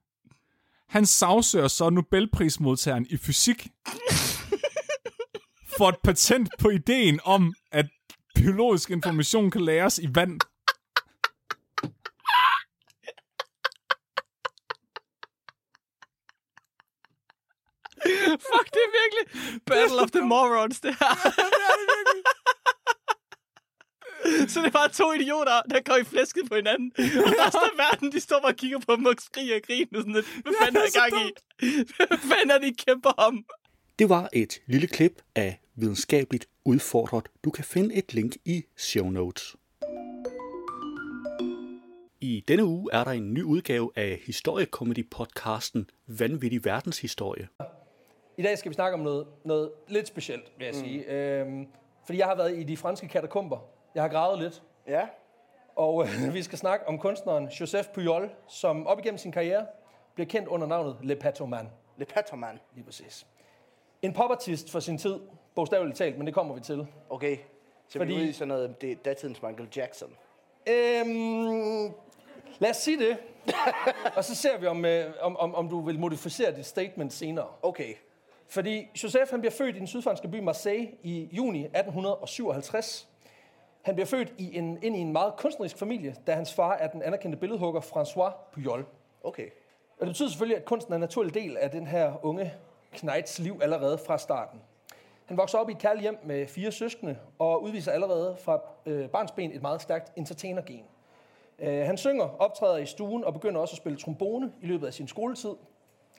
han 0.89 1.05
sagsøger 1.05 1.67
så 1.67 1.89
Nobelprismodtageren 1.89 3.05
i 3.09 3.17
fysik 3.17 3.67
for 5.77 5.89
et 5.89 5.97
patent 6.03 6.49
på 6.59 6.69
ideen 6.69 7.19
om, 7.23 7.53
at 7.71 7.85
biologisk 8.35 8.89
information 8.89 9.51
kan 9.51 9.61
læres 9.61 9.99
i 9.99 10.09
vand. 10.15 10.39
Fuck, 18.49 18.67
det 18.73 18.81
er 18.87 18.91
virkelig 19.01 19.61
Battle 19.65 20.01
of 20.01 20.11
the 20.11 20.21
Morons, 20.21 20.79
det 20.79 20.95
her. 20.99 21.15
Så 24.51 24.59
det 24.59 24.67
er 24.67 24.71
bare 24.81 24.89
to 24.89 25.13
idioter, 25.13 25.61
der 25.69 25.81
går 25.81 25.97
i 26.01 26.03
flæsket 26.03 26.43
på 26.49 26.55
hinanden. 26.55 26.91
Og 26.97 27.31
resten 27.41 27.65
af 27.71 27.77
verden, 27.83 28.11
de 28.11 28.19
står 28.19 28.39
bare 28.39 28.51
og 28.51 28.55
kigger 28.55 28.79
på 28.87 28.95
dem 28.95 29.05
og 29.05 29.15
skriger 29.19 29.55
og 29.55 29.61
griner. 29.67 29.99
Sådan 29.99 30.13
lidt. 30.13 30.25
Hvad 30.43 30.53
fanden 30.61 30.77
er 30.81 30.87
i 30.91 30.95
gang 30.99 31.13
i? 31.25 31.29
Hvad 31.97 32.17
fanden 32.17 32.51
er 32.51 32.57
de 32.57 32.73
kæmper 32.85 33.09
om? 33.09 33.45
Det 33.99 34.09
var 34.09 34.29
et 34.33 34.61
lille 34.67 34.87
klip 34.87 35.21
af 35.35 35.59
Videnskabeligt 35.75 36.45
Udfordret. 36.65 37.25
Du 37.43 37.49
kan 37.49 37.63
finde 37.63 37.95
et 37.95 38.13
link 38.13 38.35
i 38.45 38.63
show 38.77 39.09
notes. 39.09 39.55
I 42.21 42.43
denne 42.47 42.65
uge 42.65 42.89
er 42.93 43.03
der 43.03 43.11
en 43.11 43.33
ny 43.33 43.43
udgave 43.43 43.91
af 43.95 44.21
historiekomedy-podcasten 44.25 45.85
Vanvittig 46.07 46.65
Verdenshistorie. 46.65 47.47
I 48.37 48.41
dag 48.41 48.57
skal 48.57 48.69
vi 48.69 48.73
snakke 48.73 48.93
om 48.93 48.99
noget, 48.99 49.27
noget 49.45 49.71
lidt 49.87 50.07
specielt, 50.07 50.51
vil 50.57 50.65
jeg 50.65 50.73
mm. 50.73 50.79
sige. 50.79 51.11
Øhm, 51.11 51.67
fordi 52.05 52.19
jeg 52.19 52.27
har 52.27 52.35
været 52.35 52.59
i 52.59 52.63
de 52.63 52.77
franske 52.77 53.07
katakomber. 53.07 53.72
Jeg 53.95 54.03
har 54.03 54.09
gravet 54.09 54.39
lidt. 54.39 54.63
Ja. 54.87 55.07
Og 55.75 56.03
øh, 56.03 56.33
vi 56.33 56.43
skal 56.43 56.57
snakke 56.57 56.87
om 56.87 56.99
kunstneren 56.99 57.47
Joseph 57.47 57.89
Pujol, 57.89 58.31
som 58.47 58.87
op 58.87 58.99
igennem 58.99 59.17
sin 59.17 59.31
karriere 59.31 59.65
bliver 60.13 60.27
kendt 60.27 60.47
under 60.47 60.67
navnet 60.67 60.97
Le 61.01 61.15
Patoman. 61.15 61.69
Le 61.97 62.05
Patoman. 62.05 62.59
Lige 62.75 62.85
præcis. 62.85 63.27
En 64.01 64.13
popartist 64.13 64.71
for 64.71 64.79
sin 64.79 64.97
tid, 64.97 65.19
bogstaveligt 65.55 65.97
talt, 65.97 66.17
men 66.17 66.27
det 66.27 66.33
kommer 66.33 66.55
vi 66.55 66.61
til. 66.61 66.87
Okay. 67.09 67.37
Så 67.87 67.99
Fordi- 67.99 68.11
vi 68.13 68.17
er 68.17 68.21
ude 68.21 68.29
i 68.29 68.33
sådan 68.33 68.47
noget, 68.47 68.81
det 68.81 68.91
er 68.91 68.95
datidens 68.95 69.41
Michael 69.41 69.69
Jackson. 69.75 70.09
Øhm, 70.67 71.93
lad 72.59 72.69
os 72.69 72.77
sige 72.77 72.99
det. 72.99 73.17
og 74.17 74.23
så 74.23 74.35
ser 74.35 74.57
vi, 74.57 74.67
om, 74.67 74.85
øh, 74.85 75.13
om, 75.21 75.37
om, 75.37 75.55
om 75.55 75.69
du 75.69 75.81
vil 75.81 75.99
modificere 75.99 76.55
dit 76.55 76.65
statement 76.65 77.13
senere. 77.13 77.47
Okay. 77.61 77.93
Fordi 78.47 78.87
Joseph 79.03 79.31
han 79.31 79.39
bliver 79.39 79.51
født 79.51 79.75
i 79.75 79.79
den 79.79 79.87
sydfranske 79.87 80.27
by 80.27 80.39
Marseille 80.39 80.91
i 81.03 81.29
juni 81.31 81.59
1857. 81.65 83.09
Han 83.83 83.95
bliver 83.95 84.05
født 84.05 84.33
i 84.37 84.57
en, 84.57 84.79
ind 84.81 84.95
i 84.95 84.99
en 84.99 85.11
meget 85.11 85.33
kunstnerisk 85.37 85.77
familie, 85.77 86.15
da 86.27 86.33
hans 86.33 86.53
far 86.53 86.73
er 86.73 86.87
den 86.87 87.01
anerkendte 87.01 87.37
billedhugger 87.37 87.81
François 87.81 88.51
Pujol. 88.51 88.85
Okay. 89.23 89.49
Og 89.97 89.99
det 89.99 90.07
betyder 90.07 90.29
selvfølgelig, 90.29 90.57
at 90.57 90.65
kunsten 90.65 90.93
er 90.93 90.95
en 90.95 91.01
naturlig 91.01 91.33
del 91.33 91.57
af 91.57 91.71
den 91.71 91.87
her 91.87 92.25
unge 92.25 92.53
knejts 92.91 93.39
liv 93.39 93.59
allerede 93.61 93.97
fra 93.97 94.17
starten. 94.17 94.61
Han 95.25 95.37
vokser 95.37 95.57
op 95.57 95.69
i 95.69 95.71
et 95.71 95.77
kærligt 95.77 96.01
hjem 96.01 96.17
med 96.23 96.47
fire 96.47 96.71
søskende 96.71 97.17
og 97.39 97.63
udviser 97.63 97.91
allerede 97.91 98.35
fra 98.39 98.61
øh, 98.85 99.09
barnsben 99.09 99.51
et 99.51 99.61
meget 99.61 99.81
stærkt 99.81 100.11
entertainergen. 100.15 100.85
Øh, 101.59 101.85
han 101.85 101.97
synger, 101.97 102.41
optræder 102.41 102.77
i 102.77 102.85
stuen 102.85 103.23
og 103.23 103.33
begynder 103.33 103.61
også 103.61 103.73
at 103.73 103.77
spille 103.77 103.97
trombone 103.97 104.51
i 104.61 104.65
løbet 104.65 104.87
af 104.87 104.93
sin 104.93 105.07
skoletid. 105.07 105.55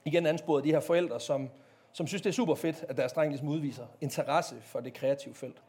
Igen 0.05 0.25
ansporet 0.25 0.63
de 0.63 0.71
her 0.71 0.79
forældre, 0.79 1.19
som, 1.19 1.49
som 1.91 2.07
synes, 2.07 2.21
det 2.21 2.29
er 2.29 2.33
super 2.33 2.55
fedt, 2.55 2.85
at 2.89 2.97
deres 2.97 3.13
dreng 3.13 3.31
ligesom 3.31 3.47
udviser 3.47 3.85
interesse 4.01 4.55
for 4.61 4.79
det 4.79 4.93
kreative 4.93 5.35
felt. 5.35 5.61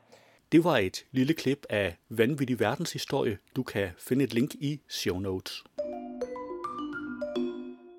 Det 0.53 0.65
var 0.65 0.79
et 0.79 1.07
lille 1.11 1.35
klip 1.35 1.67
af 1.71 1.97
Vanvittig 2.09 2.61
Verdenshistorie. 2.61 3.39
Du 3.57 3.63
kan 3.63 3.91
finde 3.99 4.25
et 4.25 4.35
link 4.35 4.55
i 4.55 4.81
show 4.89 5.19
notes. 5.19 5.65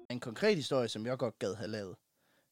En 0.10 0.20
konkret 0.20 0.56
historie, 0.56 0.88
som 0.88 1.06
jeg 1.06 1.18
godt 1.18 1.40
gad 1.40 1.56
have 1.56 1.68
lavet. 1.68 1.96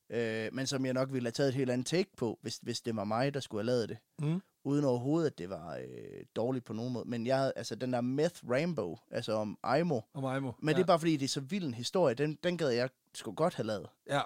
Øh, 0.09 0.49
men 0.53 0.67
som 0.67 0.85
jeg 0.85 0.93
nok 0.93 1.13
ville 1.13 1.25
have 1.25 1.31
taget 1.31 1.47
et 1.49 1.55
helt 1.55 1.69
andet 1.71 1.87
take 1.87 2.09
på, 2.17 2.39
hvis, 2.41 2.59
hvis 2.61 2.81
det 2.81 2.95
var 2.95 3.03
mig, 3.03 3.33
der 3.33 3.39
skulle 3.39 3.61
have 3.61 3.65
lavet 3.77 3.89
det. 3.89 3.97
Mm. 4.21 4.41
Uden 4.63 4.85
overhovedet, 4.85 5.29
at 5.31 5.37
det 5.37 5.49
var 5.49 5.75
øh, 5.75 6.23
dårligt 6.35 6.65
på 6.65 6.73
nogen 6.73 6.93
måde. 6.93 7.09
Men 7.09 7.27
jeg, 7.27 7.37
havde- 7.37 7.53
altså 7.55 7.75
den 7.75 7.93
der 7.93 8.01
Meth 8.01 8.49
Rainbow, 8.49 8.95
altså 9.11 9.33
om 9.33 9.57
Aimo. 9.63 10.01
Om 10.13 10.25
Aimo, 10.25 10.51
Men 10.59 10.69
ja. 10.69 10.75
det 10.75 10.81
er 10.83 10.87
bare 10.87 10.99
fordi, 10.99 11.17
det 11.17 11.25
er 11.25 11.29
så 11.29 11.41
vild 11.41 11.65
en 11.65 11.73
historie. 11.73 12.15
Den, 12.15 12.37
den 12.43 12.57
gad 12.57 12.69
jeg 12.69 12.89
sgu 13.13 13.31
godt 13.31 13.55
have 13.55 13.67
lavet. 13.67 13.87
Ja. 14.09 14.21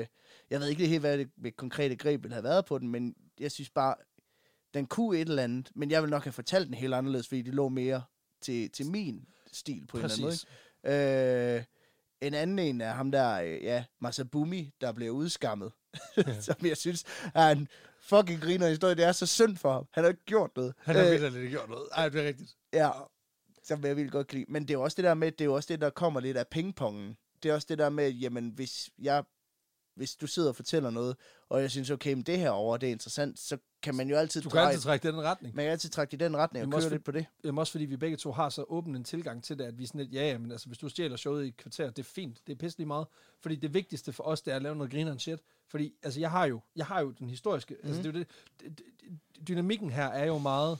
Øh, 0.00 0.06
jeg 0.50 0.60
ved 0.60 0.68
ikke 0.68 0.80
lige 0.80 0.88
helt, 0.90 1.00
hvad 1.02 1.18
det 1.18 1.30
med 1.36 1.52
konkrete 1.52 1.96
greb 1.96 2.22
ville 2.22 2.34
have 2.34 2.44
været 2.44 2.64
på 2.64 2.78
den, 2.78 2.88
men 2.88 3.14
jeg 3.40 3.52
synes 3.52 3.70
bare, 3.70 3.94
den 4.74 4.86
kunne 4.86 5.18
et 5.18 5.28
eller 5.28 5.42
andet. 5.42 5.70
Men 5.74 5.90
jeg 5.90 6.02
vil 6.02 6.10
nok 6.10 6.24
have 6.24 6.32
fortalt 6.32 6.66
den 6.66 6.74
helt 6.74 6.94
anderledes, 6.94 7.28
fordi 7.28 7.42
det 7.42 7.54
lå 7.54 7.68
mere 7.68 8.02
til, 8.40 8.70
til 8.70 8.86
min 8.86 9.26
stil 9.52 9.86
på 9.86 9.96
en 9.96 10.04
eller 10.04 10.14
anden 10.14 10.24
måde. 10.24 10.34
ikke? 10.84 11.56
Øh, 11.56 11.64
en 12.20 12.34
anden 12.34 12.58
en 12.58 12.80
er 12.80 12.92
ham 12.92 13.10
der, 13.10 13.40
øh, 13.40 13.62
ja, 13.62 13.84
Masabumi, 14.00 14.70
der 14.80 14.92
bliver 14.92 15.10
udskammet. 15.10 15.72
som 16.40 16.56
jeg 16.62 16.76
synes 16.76 17.04
er 17.34 17.48
en 17.48 17.68
fucking 18.00 18.42
griner 18.42 18.68
historie. 18.68 18.94
Det 18.94 19.04
er 19.04 19.12
så 19.12 19.26
synd 19.26 19.56
for 19.56 19.72
ham. 19.72 19.86
Han 19.92 20.04
har 20.04 20.08
ikke 20.08 20.24
gjort 20.24 20.50
noget. 20.56 20.74
Han 20.78 20.96
har 20.96 21.04
Øh, 21.04 21.12
ikke 21.12 21.50
gjort 21.50 21.68
noget. 21.68 21.88
Ej, 21.92 22.08
det 22.08 22.22
er 22.22 22.26
rigtigt. 22.26 22.56
Ja, 22.72 22.90
som 23.64 23.84
jeg 23.84 23.96
vil 23.96 24.10
godt 24.10 24.26
kan 24.26 24.38
lide. 24.38 24.52
Men 24.52 24.68
det 24.68 24.74
er 24.74 24.78
også 24.78 24.94
det 24.94 25.04
der 25.04 25.14
med, 25.14 25.32
det 25.32 25.44
er 25.44 25.48
også 25.48 25.66
det, 25.72 25.80
der 25.80 25.90
kommer 25.90 26.20
lidt 26.20 26.36
af 26.36 26.48
pingpongen. 26.48 27.16
Det 27.42 27.50
er 27.50 27.54
også 27.54 27.66
det 27.70 27.78
der 27.78 27.88
med, 27.88 28.10
jamen, 28.10 28.48
hvis 28.48 28.90
jeg 28.98 29.24
hvis 29.98 30.16
du 30.16 30.26
sidder 30.26 30.48
og 30.48 30.56
fortæller 30.56 30.90
noget, 30.90 31.16
og 31.48 31.60
jeg 31.62 31.70
synes, 31.70 31.90
okay, 31.90 32.12
men 32.12 32.22
det 32.22 32.38
her 32.38 32.50
over, 32.50 32.76
det 32.76 32.86
er 32.86 32.90
interessant, 32.92 33.38
så 33.38 33.58
kan 33.82 33.94
man 33.94 34.08
jo 34.10 34.16
altid 34.16 34.42
Du 34.42 34.48
kan 34.48 34.60
altid 34.60 34.80
trække 34.80 35.08
den 35.08 35.22
retning. 35.22 35.56
Man 35.56 35.64
kan 35.64 35.72
altid 35.72 35.90
trække 35.90 36.14
i 36.14 36.16
den 36.16 36.36
retning 36.36 36.74
og 36.74 36.80
køre 36.80 36.90
lidt 36.90 37.04
på 37.04 37.10
det. 37.10 37.26
Jamen 37.44 37.58
også 37.58 37.72
fordi 37.72 37.84
vi 37.84 37.96
begge 37.96 38.16
to 38.16 38.32
har 38.32 38.48
så 38.48 38.64
åben 38.68 38.96
en 38.96 39.04
tilgang 39.04 39.44
til 39.44 39.58
det, 39.58 39.64
at 39.64 39.78
vi 39.78 39.86
sådan 39.86 40.00
lidt, 40.00 40.12
ja, 40.14 40.28
ja, 40.28 40.38
men 40.38 40.52
altså, 40.52 40.66
hvis 40.66 40.78
du 40.78 40.88
stjæler 40.88 41.16
showet 41.16 41.44
i 41.44 41.48
et 41.48 41.56
kvarter, 41.56 41.90
det 41.90 41.98
er 41.98 42.04
fint, 42.04 42.40
det 42.46 42.52
er 42.52 42.56
pisselig 42.56 42.86
meget. 42.86 43.06
Fordi 43.40 43.56
det 43.56 43.74
vigtigste 43.74 44.12
for 44.12 44.24
os, 44.24 44.42
det 44.42 44.52
er 44.52 44.56
at 44.56 44.62
lave 44.62 44.76
noget 44.76 44.90
grineren 44.92 45.18
shit. 45.18 45.40
Fordi, 45.68 45.94
altså, 46.02 46.20
jeg 46.20 46.30
har 46.30 46.44
jo, 46.46 46.60
jeg 46.76 46.86
har 46.86 47.00
jo 47.00 47.10
den 47.10 47.28
historiske, 47.30 47.76
mm. 47.82 47.88
altså, 47.88 48.02
det 48.02 48.08
er 48.08 48.18
jo 48.18 48.24
det, 48.68 48.82
dynamikken 49.48 49.90
her 49.90 50.06
er 50.06 50.26
jo 50.26 50.38
meget, 50.38 50.78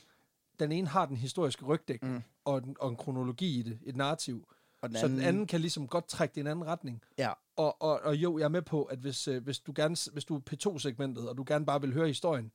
den 0.60 0.72
ene 0.72 0.86
har 0.88 1.06
den 1.06 1.16
historiske 1.16 1.64
rygdækning, 1.64 2.14
mm. 2.14 2.22
og, 2.44 2.62
den, 2.62 2.76
og 2.80 2.90
en 2.90 2.96
kronologi 2.96 3.58
i 3.58 3.62
det, 3.62 3.78
et 3.82 3.96
narrativ. 3.96 4.48
Og 4.82 4.88
den 4.88 4.98
så 4.98 5.08
den 5.08 5.14
anden- 5.14 5.26
anden 5.28 5.46
kan 5.46 5.60
ligesom 5.60 5.88
godt 5.88 6.08
trække 6.08 6.32
det 6.32 6.36
i 6.36 6.40
en 6.40 6.46
anden 6.46 6.66
retning. 6.66 7.02
Ja. 7.18 7.32
Og, 7.56 7.82
og, 7.82 8.00
og 8.00 8.16
jo, 8.16 8.38
jeg 8.38 8.44
er 8.44 8.48
med 8.48 8.62
på, 8.62 8.82
at 8.82 8.98
hvis, 8.98 9.28
øh, 9.28 9.42
hvis 9.42 9.58
du 9.58 9.72
gerne, 9.76 9.96
hvis 10.12 10.24
du 10.24 10.36
er 10.36 10.40
P2-segmentet, 10.50 11.28
og 11.28 11.36
du 11.36 11.44
gerne 11.46 11.66
bare 11.66 11.80
vil 11.80 11.92
høre 11.92 12.06
historien, 12.06 12.52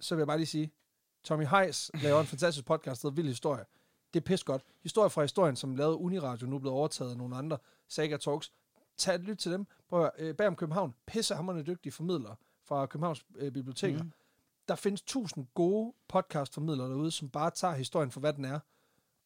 så 0.00 0.14
vil 0.14 0.20
jeg 0.20 0.26
bare 0.26 0.38
lige 0.38 0.46
sige, 0.46 0.72
Tommy 1.24 1.46
Heiss 1.46 1.90
laver 2.02 2.20
en 2.20 2.26
fantastisk 2.34 2.66
podcast, 2.66 3.02
der 3.02 3.08
hedder 3.08 3.22
Vild 3.22 3.28
Historie. 3.28 3.64
Det 4.14 4.20
er 4.20 4.24
pis 4.24 4.44
godt. 4.44 4.62
Historier 4.82 5.08
fra 5.08 5.22
historien, 5.22 5.56
som 5.56 5.76
lavede 5.76 5.96
Uniradio, 5.96 6.46
nu 6.46 6.56
er 6.56 6.60
blevet 6.60 6.76
overtaget 6.76 7.10
af 7.10 7.16
nogle 7.16 7.36
andre. 7.36 7.58
Saga 7.88 8.16
Talks. 8.16 8.52
Tag 8.96 9.14
et 9.14 9.20
lyt 9.20 9.36
til 9.36 9.52
dem. 9.52 9.66
Prøv 9.88 10.04
at 10.04 10.10
øh, 10.18 10.34
bag 10.34 10.46
om 10.46 10.56
København. 10.56 10.94
Pissehammerende 11.06 11.64
dygtige 11.64 11.92
formidlere 11.92 12.36
fra 12.64 12.86
Københavns 12.86 13.24
øh, 13.36 13.52
biblioteker. 13.52 14.02
Mm. 14.02 14.12
Der 14.68 14.74
findes 14.74 15.02
tusind 15.02 15.46
gode 15.54 15.94
podcastformidlere 16.08 16.88
derude, 16.88 17.10
som 17.10 17.28
bare 17.30 17.50
tager 17.50 17.74
historien 17.74 18.10
for, 18.10 18.20
hvad 18.20 18.32
den 18.32 18.44
er. 18.44 18.60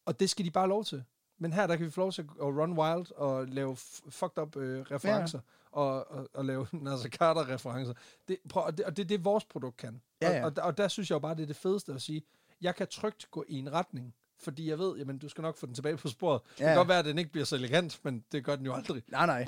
Og 0.05 0.19
det 0.19 0.29
skal 0.29 0.45
de 0.45 0.51
bare 0.51 0.67
lov 0.67 0.85
til. 0.85 1.03
Men 1.39 1.53
her, 1.53 1.67
der 1.67 1.75
kan 1.75 1.85
vi 1.85 1.91
få 1.91 2.01
lov 2.01 2.11
til 2.11 2.21
at 2.21 2.45
run 2.45 2.73
wild 2.79 3.11
og 3.15 3.47
lave 3.47 3.75
fucked 4.09 4.37
up 4.41 4.55
øh, 4.55 4.81
referencer. 4.81 5.39
Ja. 5.39 5.79
Og, 5.79 6.11
og, 6.11 6.29
og 6.33 6.45
lave 6.45 6.67
Nasser 6.81 7.09
Carter-referencer. 7.09 7.93
Det, 8.27 8.37
prøv, 8.49 8.63
og, 8.63 8.77
det, 8.77 8.85
og 8.85 8.97
det 8.97 9.03
er 9.03 9.07
det, 9.07 9.25
vores 9.25 9.45
produkt 9.45 9.77
kan. 9.77 10.01
Ja, 10.21 10.31
ja. 10.31 10.45
Og, 10.45 10.53
og, 10.57 10.63
og 10.63 10.77
der 10.77 10.87
synes 10.87 11.09
jeg 11.09 11.13
jo 11.13 11.19
bare, 11.19 11.35
det 11.35 11.43
er 11.43 11.47
det 11.47 11.55
fedeste 11.55 11.93
at 11.93 12.01
sige, 12.01 12.21
jeg 12.61 12.75
kan 12.75 12.87
trygt 12.87 13.27
gå 13.31 13.45
i 13.47 13.59
en 13.59 13.73
retning, 13.73 14.13
fordi 14.39 14.69
jeg 14.69 14.79
ved, 14.79 14.97
jamen, 14.97 15.17
du 15.17 15.29
skal 15.29 15.41
nok 15.41 15.57
få 15.57 15.65
den 15.65 15.75
tilbage 15.75 15.97
på 15.97 16.07
sporet. 16.07 16.41
Ja. 16.59 16.63
Det 16.63 16.69
kan 16.69 16.77
godt 16.77 16.87
være, 16.87 16.99
at 16.99 17.05
den 17.05 17.17
ikke 17.17 17.31
bliver 17.31 17.45
så 17.45 17.55
elegant, 17.55 17.99
men 18.03 18.23
det 18.31 18.43
gør 18.43 18.55
den 18.55 18.65
jo 18.65 18.73
aldrig. 18.73 19.03
Nej, 19.07 19.25
nej. 19.25 19.45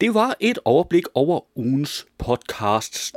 Det 0.00 0.14
var 0.14 0.36
et 0.40 0.58
overblik 0.64 1.04
over 1.14 1.58
ugens 1.58 2.06
podcasts. 2.18 3.12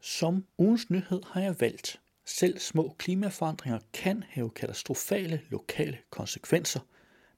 Som 0.00 0.44
ugens 0.58 0.90
nyhed 0.90 1.22
har 1.32 1.40
jeg 1.40 1.60
valgt, 1.60 2.00
selv 2.24 2.58
små 2.58 2.94
klimaforandringer 2.98 3.78
kan 3.92 4.24
have 4.28 4.50
katastrofale 4.50 5.40
lokale 5.48 5.98
konsekvenser. 6.10 6.80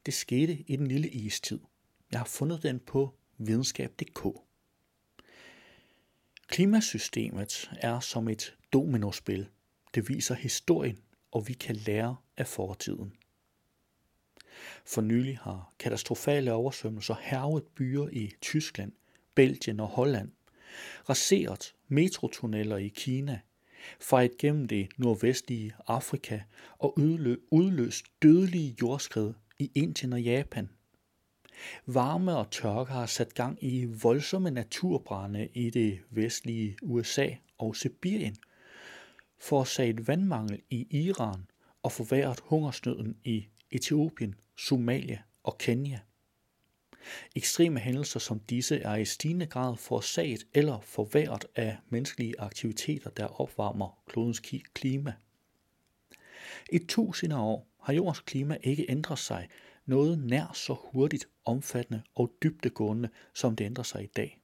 Det 0.07 0.14
skete 0.14 0.64
i 0.67 0.76
den 0.76 0.87
lille 0.87 1.09
istid. 1.09 1.59
Jeg 2.12 2.21
har 2.21 2.25
fundet 2.26 2.62
den 2.62 2.81
på 2.81 3.14
videnskab.dk. 3.38 4.41
Klimasystemet 6.47 7.71
er 7.81 8.00
som 8.00 8.29
et 8.29 8.57
dominospil. 8.73 9.49
Det 9.95 10.09
viser 10.09 10.35
historien, 10.35 10.99
og 11.33 11.49
vi 11.49 11.53
kan 11.53 11.76
lære 11.76 12.17
af 12.37 12.47
fortiden. 12.47 13.12
For 14.85 15.00
nylig 15.00 15.38
har 15.38 15.75
katastrofale 15.79 16.53
oversvømmelser 16.53 17.14
hervet 17.21 17.64
byer 17.64 18.09
i 18.09 18.33
Tyskland, 18.41 18.93
Belgien 19.35 19.81
og 19.81 19.88
Holland, 19.88 20.33
raseret 21.09 21.75
metrotunneller 21.88 22.76
i 22.76 22.88
Kina, 22.88 23.41
fejret 24.00 24.38
gennem 24.38 24.69
det 24.69 24.88
nordvestlige 24.99 25.75
Afrika 25.87 26.41
og 26.79 26.99
udløst 27.50 28.07
dødelige 28.23 28.76
jordskred 28.83 29.33
i 29.59 29.71
Indien 29.75 30.12
og 30.12 30.23
Japan. 30.23 30.69
Varme 31.87 32.37
og 32.37 32.50
tørke 32.50 32.93
har 32.93 33.07
sat 33.07 33.35
gang 33.35 33.64
i 33.64 33.85
voldsomme 33.85 34.50
naturbrænde 34.50 35.49
i 35.55 35.71
det 35.71 36.00
vestlige 36.11 36.76
USA 36.83 37.29
og 37.59 37.76
Sibirien, 37.76 38.37
forårsaget 39.38 40.09
vandmangel 40.09 40.62
i 40.71 40.87
Iran 40.91 41.47
og 41.83 41.93
forværret 41.93 42.41
hungersnøden 42.45 43.17
i 43.25 43.47
Etiopien, 43.71 44.35
Somalia 44.57 45.19
og 45.43 45.59
Kenya. 45.59 45.99
Ekstreme 47.37 47.81
hændelser 47.81 48.21
som 48.21 48.41
disse 48.41 48.81
er 48.81 48.95
i 48.95 49.05
stigende 49.05 49.47
grad 49.47 49.77
forårsaget 49.77 50.47
eller 50.55 50.81
forværret 50.81 51.45
af 51.57 51.77
menneskelige 51.89 52.41
aktiviteter, 52.41 53.11
der 53.11 53.41
opvarmer 53.41 53.99
klodens 54.07 54.43
klima. 54.75 55.13
I 56.73 56.79
tusinder 56.79 57.37
af 57.37 57.43
år 57.43 57.67
har 57.81 57.93
jordens 57.93 58.21
klima 58.21 58.57
ikke 58.63 58.87
ændret 58.89 59.19
sig 59.19 59.49
noget 59.87 60.19
nær 60.19 60.51
så 60.55 60.75
hurtigt, 60.75 61.29
omfattende 61.45 62.03
og 62.15 62.33
dybdegående, 62.43 63.09
som 63.35 63.57
det 63.57 63.65
ændrer 63.65 63.85
sig 63.85 64.03
i 64.03 64.07
dag. 64.07 64.41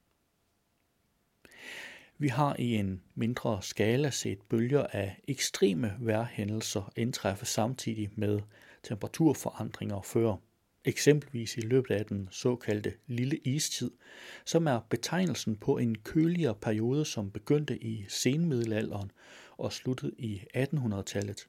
Vi 2.17 2.27
har 2.27 2.55
i 2.59 2.75
en 2.75 3.01
mindre 3.15 3.61
skala 3.61 4.09
set 4.09 4.41
bølger 4.41 4.87
af 4.91 5.21
ekstreme 5.27 5.97
vejrhændelser 5.99 6.91
indtræffe 6.95 7.45
samtidig 7.45 8.09
med 8.15 8.39
temperaturforandringer 8.83 10.01
før, 10.01 10.35
eksempelvis 10.85 11.57
i 11.57 11.61
løbet 11.61 11.95
af 11.95 12.05
den 12.05 12.27
såkaldte 12.31 12.93
lille 13.07 13.37
istid, 13.37 13.91
som 14.45 14.67
er 14.67 14.79
betegnelsen 14.89 15.55
på 15.55 15.77
en 15.77 15.95
køligere 15.95 16.55
periode, 16.55 17.05
som 17.05 17.31
begyndte 17.31 17.83
i 17.83 18.05
senmiddelalderen 18.07 19.11
og 19.57 19.73
sluttede 19.73 20.11
i 20.17 20.41
1800-tallet. 20.57 21.47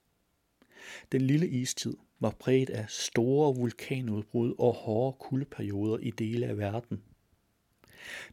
Den 1.13 1.21
lille 1.21 1.49
istid 1.49 1.95
var 2.21 2.31
præget 2.31 2.71
af 2.71 2.85
store 2.89 3.57
vulkanudbrud 3.57 4.55
og 4.59 4.75
hårde 4.75 5.17
kuldeperioder 5.21 5.99
i 5.99 6.11
dele 6.11 6.47
af 6.47 6.59
verden. 6.59 7.03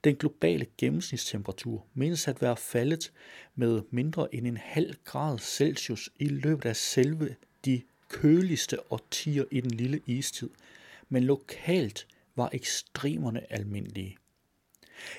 Den 0.04 0.15
globale 0.15 0.65
gennemsnitstemperatur 0.78 1.86
menes 1.93 2.28
at 2.28 2.41
være 2.41 2.58
faldet 2.58 3.12
med 3.56 3.82
mindre 3.91 4.36
end 4.36 4.47
en 4.47 4.58
halv 4.58 4.95
grad 5.04 5.39
Celsius 5.39 6.10
i 6.19 6.26
løbet 6.28 6.65
af 6.65 6.76
selve 6.76 7.36
de 7.65 7.82
køligste 8.10 8.91
årtier 8.91 9.45
i 9.52 9.62
den 9.62 9.71
lille 9.71 10.02
istid, 10.06 10.50
men 11.10 11.24
lokalt 11.24 12.08
var 12.36 12.50
ekstremerne 12.54 13.54
almindelige. 13.54 14.17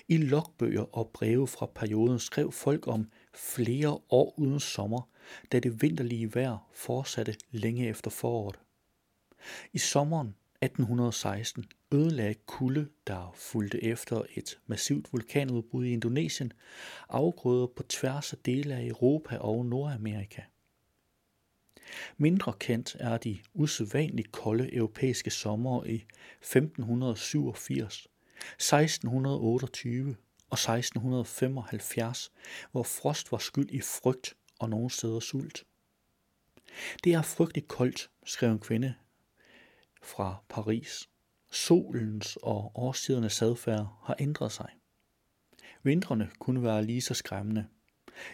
I 0.09 0.17
logbøger 0.17 0.97
og 0.99 1.11
breve 1.15 1.49
fra 1.49 1.67
perioden 1.67 2.19
skrev 2.19 2.53
folk 2.53 2.89
om 2.89 3.11
flere 3.35 4.01
år 4.11 4.35
uden 4.39 4.61
sommer, 4.61 5.09
da 5.53 5.61
det 5.61 5.83
vinterlige 5.83 6.35
vejr 6.35 6.69
fortsatte 6.73 7.35
længe 7.51 7.89
efter 7.89 8.11
foråret. 8.11 8.59
I 9.73 9.79
sommeren 9.79 10.35
1816 10.63 11.65
ødelagde 11.93 12.35
kulde, 12.35 12.89
der 13.07 13.35
fulgte 13.37 13.85
efter 13.85 14.23
et 14.35 14.59
massivt 14.67 15.13
vulkanudbrud 15.13 15.85
i 15.85 15.93
Indonesien, 15.93 16.53
afgrøder 17.09 17.67
på 17.67 17.83
tværs 17.83 18.33
af 18.33 18.39
dele 18.39 18.75
af 18.75 18.87
Europa 18.87 19.37
og 19.37 19.67
Nordamerika. 19.67 20.43
Mindre 22.17 22.53
kendt 22.59 22.97
er 23.01 23.17
de 23.17 23.39
usædvanligt 23.55 24.33
kolde 24.33 24.75
europæiske 24.75 25.31
sommer 25.31 25.85
i 25.85 26.05
1587, 26.41 28.07
1628 28.55 30.17
og 30.51 30.55
1675, 30.55 32.33
hvor 32.73 32.83
frost 32.83 33.33
var 33.33 33.39
skyld 33.39 33.71
i 33.71 33.81
frygt 33.81 34.35
og 34.59 34.71
nogle 34.71 34.91
steder 34.91 35.21
sult. 35.21 35.65
Det 37.05 37.15
er 37.15 37.23
frygteligt 37.23 37.69
koldt, 37.69 38.11
skrev 38.27 38.53
en 38.53 38.59
kvinde 38.59 38.95
fra 40.03 40.37
Paris. 40.49 41.09
Solens 41.53 42.39
og 42.43 42.73
årstidernes 42.75 43.43
adfærd 43.43 43.89
har 44.03 44.17
ændret 44.19 44.53
sig. 44.53 44.71
Vintrene 45.83 46.31
kunne 46.39 46.63
være 46.63 46.85
lige 46.85 47.01
så 47.01 47.15
skræmmende. 47.15 47.67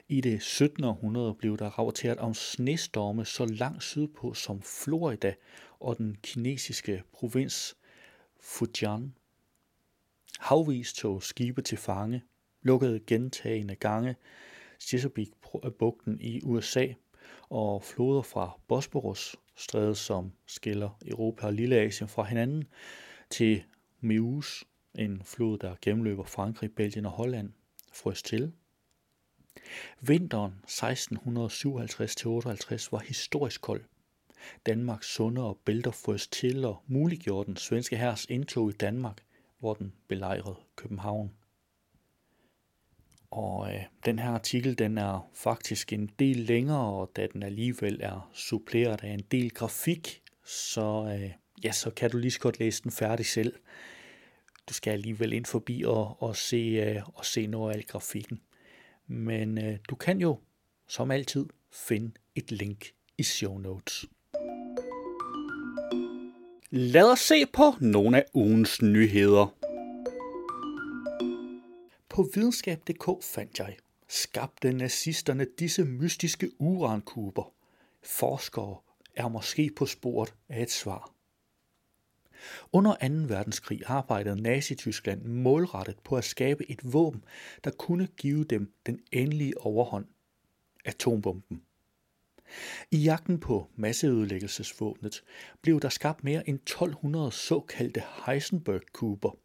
I 0.08 0.20
det 0.20 0.42
17. 0.42 0.84
århundrede 0.84 1.34
blev 1.34 1.58
der 1.58 1.78
rapporteret 1.78 2.18
om 2.18 2.34
snestorme 2.34 3.24
så 3.24 3.44
langt 3.44 3.82
sydpå 3.82 4.34
som 4.34 4.62
Florida 4.62 5.34
og 5.80 5.98
den 5.98 6.16
kinesiske 6.22 7.02
provins 7.12 7.76
Fujian. 8.40 9.14
Havvis 10.38 10.92
tog 10.92 11.22
skibe 11.22 11.62
til 11.62 11.78
fange, 11.78 12.22
lukkede 12.62 13.00
gentagende 13.06 13.74
gange 13.74 14.16
Chesapeake-bugten 14.80 16.20
i 16.20 16.40
USA 16.44 16.86
og 17.48 17.82
floder 17.82 18.22
fra 18.22 18.60
Bosporus, 18.68 19.36
strædet 19.56 19.96
som 19.96 20.32
skiller 20.46 20.98
Europa 21.06 21.46
og 21.46 21.52
Lilleasien 21.52 22.08
fra 22.08 22.22
hinanden, 22.24 22.64
til 23.30 23.62
Meuse, 24.00 24.64
en 24.94 25.22
flod, 25.24 25.58
der 25.58 25.74
gennemløber 25.82 26.24
Frankrig, 26.24 26.72
Belgien 26.72 27.06
og 27.06 27.12
Holland, 27.12 27.52
frøs 27.92 28.22
til. 28.22 28.52
Vinteren 30.00 30.54
1657-58 30.68 32.88
var 32.90 32.98
historisk 32.98 33.60
kold. 33.60 33.84
Danmarks 34.66 35.14
sunde 35.14 35.42
og 35.42 35.58
bælter 35.64 35.90
frøs 35.90 36.28
til 36.28 36.64
og 36.64 36.82
muliggjorde 36.86 37.46
den 37.46 37.56
svenske 37.56 37.96
hærs 37.96 38.24
indtog 38.24 38.70
i 38.70 38.72
Danmark, 38.72 39.22
hvor 39.58 39.74
den 39.74 39.92
belejrede 40.08 40.56
København. 40.76 41.32
Og 43.30 43.74
øh, 43.74 43.82
den 44.04 44.18
her 44.18 44.30
artikel, 44.30 44.78
den 44.78 44.98
er 44.98 45.30
faktisk 45.34 45.92
en 45.92 46.10
del 46.18 46.36
længere, 46.36 46.92
og 46.92 47.10
da 47.16 47.26
den 47.32 47.42
alligevel 47.42 48.00
er 48.02 48.30
suppleret 48.34 49.04
af 49.04 49.10
en 49.10 49.24
del 49.30 49.50
grafik, 49.50 50.22
så, 50.44 51.18
øh, 51.20 51.30
ja, 51.64 51.72
så 51.72 51.90
kan 51.90 52.10
du 52.10 52.18
lige 52.18 52.30
så 52.30 52.40
godt 52.40 52.58
læse 52.58 52.82
den 52.82 52.90
færdig 52.90 53.26
selv. 53.26 53.54
Du 54.68 54.74
skal 54.74 54.90
alligevel 54.90 55.32
ind 55.32 55.44
forbi 55.44 55.84
og, 55.86 56.22
og, 56.22 56.36
se, 56.36 56.56
øh, 56.56 57.02
og 57.14 57.24
se 57.24 57.46
noget 57.46 57.72
af 57.72 57.76
al 57.76 57.86
grafikken. 57.86 58.40
Men 59.06 59.58
øh, 59.58 59.78
du 59.88 59.94
kan 59.94 60.20
jo, 60.20 60.38
som 60.88 61.10
altid, 61.10 61.46
finde 61.72 62.12
et 62.34 62.52
link 62.52 62.84
i 63.18 63.22
show 63.22 63.58
notes. 63.58 64.06
Lad 66.70 67.12
os 67.12 67.20
se 67.20 67.46
på 67.46 67.74
nogle 67.80 68.16
af 68.16 68.24
ugens 68.34 68.82
nyheder. 68.82 69.54
På 72.08 72.28
videnskab.dk 72.34 73.24
fandt 73.24 73.58
jeg, 73.58 73.76
skabte 74.08 74.72
nazisterne 74.72 75.46
disse 75.58 75.84
mystiske 75.84 76.50
urankuber. 76.58 77.52
Forskere 78.02 78.76
er 79.16 79.28
måske 79.28 79.70
på 79.76 79.86
sporet 79.86 80.34
af 80.48 80.62
et 80.62 80.70
svar. 80.70 81.15
Under 82.72 82.94
2. 82.94 83.34
verdenskrig 83.34 83.82
arbejdede 83.86 84.42
Nazi-Tyskland 84.42 85.22
målrettet 85.22 85.98
på 86.04 86.16
at 86.16 86.24
skabe 86.24 86.70
et 86.70 86.92
våben, 86.92 87.24
der 87.64 87.70
kunne 87.70 88.06
give 88.06 88.44
dem 88.44 88.72
den 88.86 89.00
endelige 89.12 89.60
overhånd. 89.60 90.06
Atombomben. 90.84 91.62
I 92.90 92.96
jagten 92.96 93.40
på 93.40 93.70
masseødelæggelsesvåbnet 93.76 95.22
blev 95.62 95.80
der 95.80 95.88
skabt 95.88 96.24
mere 96.24 96.48
end 96.48 96.56
1200 96.56 97.32
såkaldte 97.32 98.02
Heisenberg-kuber. 98.26 99.38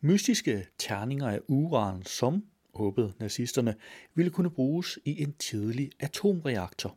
Mystiske 0.00 0.66
terninger 0.78 1.28
af 1.28 1.40
uran, 1.48 2.02
som, 2.02 2.44
håbede 2.74 3.12
nazisterne, 3.18 3.74
ville 4.14 4.30
kunne 4.30 4.50
bruges 4.50 4.98
i 5.04 5.22
en 5.22 5.32
tidlig 5.32 5.90
atomreaktor. 6.00 6.96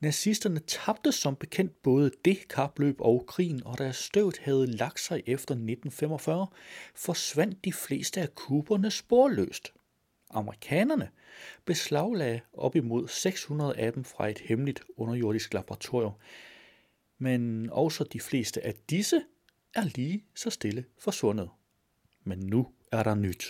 Nazisterne 0.00 0.60
tabte 0.60 1.12
som 1.12 1.36
bekendt 1.36 1.82
både 1.82 2.10
det 2.24 2.48
kapløb 2.48 3.00
og 3.00 3.24
krigen, 3.26 3.66
og 3.66 3.78
da 3.78 3.92
støvet 3.92 4.38
havde 4.38 4.66
lagt 4.66 5.00
sig 5.00 5.22
efter 5.26 5.54
1945, 5.54 6.46
forsvandt 6.94 7.64
de 7.64 7.72
fleste 7.72 8.20
af 8.20 8.34
kuberne 8.34 8.90
sporløst. 8.90 9.72
Amerikanerne 10.30 11.08
beslaglagde 11.64 12.40
op 12.52 12.76
imod 12.76 13.08
600 13.08 13.76
af 13.76 13.92
dem 13.92 14.04
fra 14.04 14.28
et 14.28 14.38
hemmeligt 14.38 14.82
underjordisk 14.96 15.54
laboratorium, 15.54 16.12
men 17.18 17.70
også 17.70 18.04
de 18.04 18.20
fleste 18.20 18.66
af 18.66 18.74
disse 18.90 19.22
er 19.74 19.84
lige 19.84 20.24
så 20.34 20.50
stille 20.50 20.84
forsvundet. 20.98 21.50
Men 22.24 22.38
nu 22.38 22.66
er 22.92 23.02
der 23.02 23.14
nyt. 23.14 23.44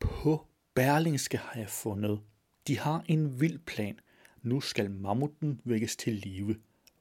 På 0.00 0.46
Berlingske 0.74 1.38
har 1.38 1.60
jeg 1.60 1.68
fundet. 1.68 2.20
De 2.66 2.78
har 2.78 3.04
en 3.08 3.40
vild 3.40 3.58
plan. 3.58 3.98
Nu 4.42 4.60
skal 4.60 4.90
mammuten 4.90 5.60
vækkes 5.64 5.96
til 5.96 6.12
live 6.12 6.56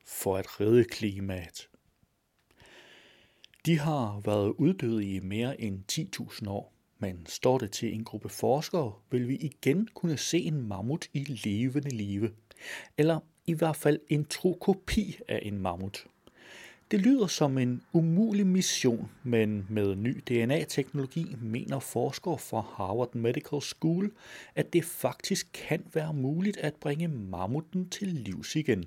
for 0.06 0.38
at 0.38 0.62
redde 0.62 0.84
klimaet. 0.84 1.70
De 3.66 3.80
har 3.80 4.22
været 4.26 4.54
uddøde 4.58 5.16
i 5.16 5.20
mere 5.20 5.62
end 5.62 5.84
10.000 5.92 6.50
år, 6.50 6.74
men 7.00 7.26
står 7.26 7.58
det 7.58 7.72
til 7.72 7.94
en 7.94 8.04
gruppe 8.04 8.30
forskere, 8.30 8.94
vil 9.12 9.28
vi 9.28 9.36
igen 9.36 9.88
kunne 9.94 10.18
se 10.18 10.40
en 10.40 10.68
mammut 10.68 11.08
i 11.14 11.24
levende 11.24 11.90
live. 11.90 12.32
Eller 12.98 13.20
i 13.46 13.54
hvert 13.54 13.76
fald 13.76 14.00
en 14.08 14.26
tro 14.26 14.58
kopi 14.62 15.20
af 15.28 15.40
en 15.44 15.60
mammut. 15.60 16.06
Det 16.92 17.02
lyder 17.02 17.28
som 17.28 17.58
en 17.58 17.82
umulig 17.94 18.48
mission, 18.48 19.12
men 19.24 19.66
med 19.70 19.96
ny 19.96 20.22
DNA-teknologi 20.28 21.36
mener 21.42 21.80
forskere 21.80 22.38
fra 22.38 22.62
Harvard 22.62 23.16
Medical 23.16 23.62
School, 23.62 24.12
at 24.56 24.74
det 24.74 24.86
faktisk 24.86 25.50
kan 25.54 25.84
være 25.94 26.14
muligt 26.14 26.58
at 26.58 26.76
bringe 26.76 27.08
mammuten 27.08 27.90
til 27.90 28.08
livs 28.08 28.56
igen. 28.56 28.86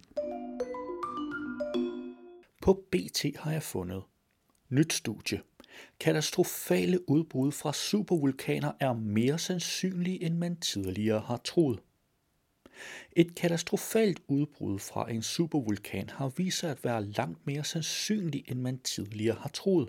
På 2.62 2.84
BT 2.90 3.24
har 3.38 3.52
jeg 3.52 3.62
fundet 3.62 4.02
nyt 4.68 4.92
studie. 4.92 5.40
Katastrofale 6.00 7.10
udbrud 7.10 7.52
fra 7.52 7.72
supervulkaner 7.72 8.72
er 8.80 8.92
mere 8.92 9.38
sandsynlige, 9.38 10.22
end 10.22 10.34
man 10.34 10.56
tidligere 10.56 11.20
har 11.20 11.40
troet. 11.44 11.78
Et 13.12 13.34
katastrofalt 13.34 14.22
udbrud 14.28 14.78
fra 14.78 15.10
en 15.10 15.22
supervulkan 15.22 16.10
har 16.10 16.28
vist 16.28 16.58
sig 16.58 16.70
at 16.70 16.84
være 16.84 17.04
langt 17.04 17.46
mere 17.46 17.64
sandsynligt, 17.64 18.50
end 18.50 18.60
man 18.60 18.78
tidligere 18.78 19.36
har 19.40 19.48
troet. 19.48 19.88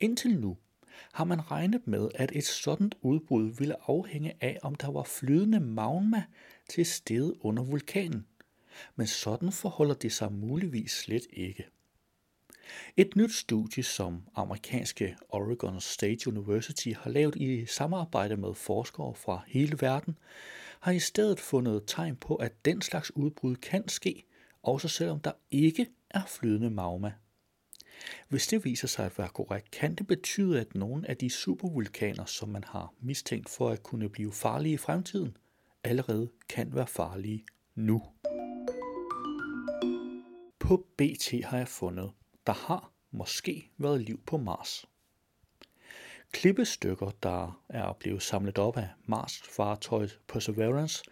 Indtil 0.00 0.38
nu 0.38 0.56
har 1.12 1.24
man 1.24 1.50
regnet 1.50 1.86
med, 1.86 2.08
at 2.14 2.32
et 2.34 2.44
sådan 2.44 2.92
udbrud 3.02 3.50
ville 3.58 3.90
afhænge 3.90 4.32
af, 4.40 4.58
om 4.62 4.74
der 4.74 4.90
var 4.90 5.02
flydende 5.02 5.60
magma 5.60 6.24
til 6.68 6.86
stede 6.86 7.44
under 7.44 7.62
vulkanen. 7.62 8.26
Men 8.96 9.06
sådan 9.06 9.52
forholder 9.52 9.94
det 9.94 10.12
sig 10.12 10.32
muligvis 10.32 10.90
slet 10.90 11.26
ikke. 11.32 11.66
Et 12.96 13.16
nyt 13.16 13.32
studie, 13.32 13.82
som 13.82 14.22
amerikanske 14.34 15.16
Oregon 15.28 15.80
State 15.80 16.28
University 16.28 16.88
har 16.98 17.10
lavet 17.10 17.36
i 17.36 17.66
samarbejde 17.66 18.36
med 18.36 18.54
forskere 18.54 19.14
fra 19.14 19.42
hele 19.46 19.76
verden, 19.80 20.16
har 20.84 20.92
i 20.92 20.98
stedet 20.98 21.40
fundet 21.40 21.82
tegn 21.86 22.16
på, 22.16 22.34
at 22.34 22.64
den 22.64 22.82
slags 22.82 23.16
udbrud 23.16 23.56
kan 23.56 23.88
ske, 23.88 24.24
også 24.62 24.88
selvom 24.88 25.20
der 25.20 25.32
ikke 25.50 25.86
er 26.10 26.22
flydende 26.26 26.70
magma. 26.70 27.12
Hvis 28.28 28.46
det 28.46 28.64
viser 28.64 28.88
sig 28.88 29.06
at 29.06 29.18
være 29.18 29.28
korrekt, 29.28 29.70
kan 29.70 29.94
det 29.94 30.06
betyde, 30.06 30.60
at 30.60 30.74
nogle 30.74 31.10
af 31.10 31.16
de 31.16 31.30
supervulkaner, 31.30 32.24
som 32.24 32.48
man 32.48 32.64
har 32.64 32.94
mistænkt 33.00 33.48
for 33.48 33.70
at 33.70 33.82
kunne 33.82 34.08
blive 34.08 34.32
farlige 34.32 34.72
i 34.74 34.76
fremtiden, 34.76 35.36
allerede 35.84 36.30
kan 36.48 36.74
være 36.74 36.86
farlige 36.86 37.44
nu. 37.74 38.02
På 40.58 40.86
BT 40.96 41.44
har 41.44 41.58
jeg 41.58 41.68
fundet, 41.68 42.10
der 42.46 42.52
har 42.52 42.92
måske 43.10 43.70
været 43.78 44.00
liv 44.00 44.20
på 44.26 44.36
Mars. 44.36 44.84
Klippestykker, 46.34 47.10
der 47.22 47.62
er 47.68 47.92
blevet 47.92 48.22
samlet 48.22 48.58
op 48.58 48.76
af 48.76 48.88
Mars-fartøjet 49.06 50.20
Perseverance, 50.28 51.04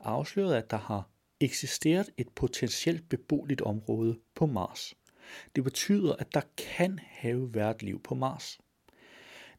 afslørede, 0.00 0.58
at 0.58 0.70
der 0.70 0.76
har 0.76 1.08
eksisteret 1.40 2.10
et 2.16 2.28
potentielt 2.28 3.08
beboeligt 3.08 3.60
område 3.60 4.18
på 4.34 4.46
Mars. 4.46 4.94
Det 5.56 5.64
betyder, 5.64 6.16
at 6.16 6.34
der 6.34 6.40
kan 6.56 7.00
have 7.02 7.54
været 7.54 7.82
liv 7.82 8.02
på 8.02 8.14
Mars. 8.14 8.58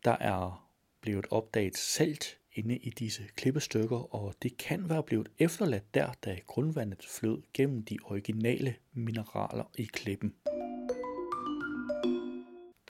Der 0.04 0.12
er 0.12 0.70
blevet 1.02 1.26
opdaget 1.32 1.78
salt 1.78 2.38
inde 2.54 2.78
i 2.78 2.90
disse 2.90 3.24
klippestykker, 3.36 4.16
og 4.16 4.34
det 4.42 4.58
kan 4.58 4.90
være 4.90 5.04
blevet 5.04 5.30
efterladt 5.40 5.94
der, 5.94 6.14
da 6.26 6.40
grundvandet 6.48 7.06
flød 7.06 7.42
gennem 7.54 7.84
de 7.84 7.98
originale 8.04 8.76
mineraler 8.94 9.72
i 9.78 9.84
klippen. 9.84 10.36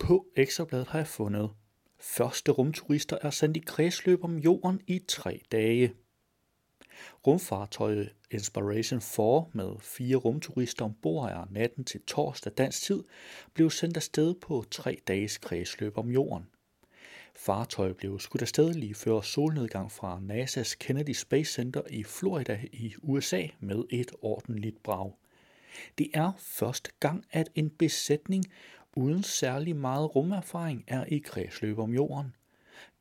På 0.02 0.26
ekstrabladet 0.36 0.88
har 0.88 1.00
jeg 1.00 1.08
fundet, 1.08 1.50
første 2.00 2.52
rumturister 2.52 3.18
er 3.22 3.30
sendt 3.30 3.58
i 3.58 3.60
kredsløb 3.60 4.24
om 4.24 4.38
jorden 4.38 4.82
i 4.88 5.00
tre 5.08 5.42
dage. 5.52 5.94
Rumfartøjet 7.28 8.14
Inspiration 8.32 9.02
4 9.02 9.46
med 9.54 9.80
fire 9.82 10.16
rumturister 10.16 10.86
ombord 10.86 11.30
er 11.30 11.48
natten 11.52 11.84
til 11.84 12.02
torsdag 12.02 12.54
dansk 12.58 12.82
tid 12.82 13.04
blev 13.54 13.70
sendt 13.70 13.98
afsted 13.98 14.36
på 14.42 14.66
tre 14.72 15.00
dages 15.08 15.38
kredsløb 15.38 15.98
om 15.98 16.12
jorden. 16.12 16.46
Fartøjet 17.36 17.98
blev 17.98 18.20
skudt 18.20 18.42
afsted 18.42 18.74
lige 18.74 18.96
før 18.96 19.22
solnedgang 19.22 19.92
fra 19.92 20.22
NASA's 20.30 20.76
Kennedy 20.80 21.14
Space 21.14 21.54
Center 21.54 21.82
i 21.90 22.04
Florida 22.04 22.60
i 22.72 22.94
USA 23.02 23.48
med 23.60 23.84
et 23.90 24.12
ordentligt 24.22 24.84
brag. 24.84 25.14
Det 25.98 26.10
er 26.14 26.32
første 26.40 26.92
gang, 27.00 27.26
at 27.32 27.50
en 27.56 27.70
besætning 27.70 28.46
uden 28.95 29.23
særlig 29.23 29.75
meget 29.75 30.15
rumerfaring 30.15 30.84
er 30.88 31.06
i 31.06 31.17
kredsløb 31.17 31.80
om 31.80 31.93
jorden. 31.93 32.36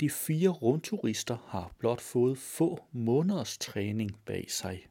De 0.01 0.11
fire 0.11 0.49
rumturister 0.49 1.37
har 1.47 1.73
blot 1.79 2.01
fået 2.01 2.39
få 2.39 2.79
måneders 2.93 3.59
træning 3.59 4.11
bag 4.27 4.51
sig. 4.51 4.87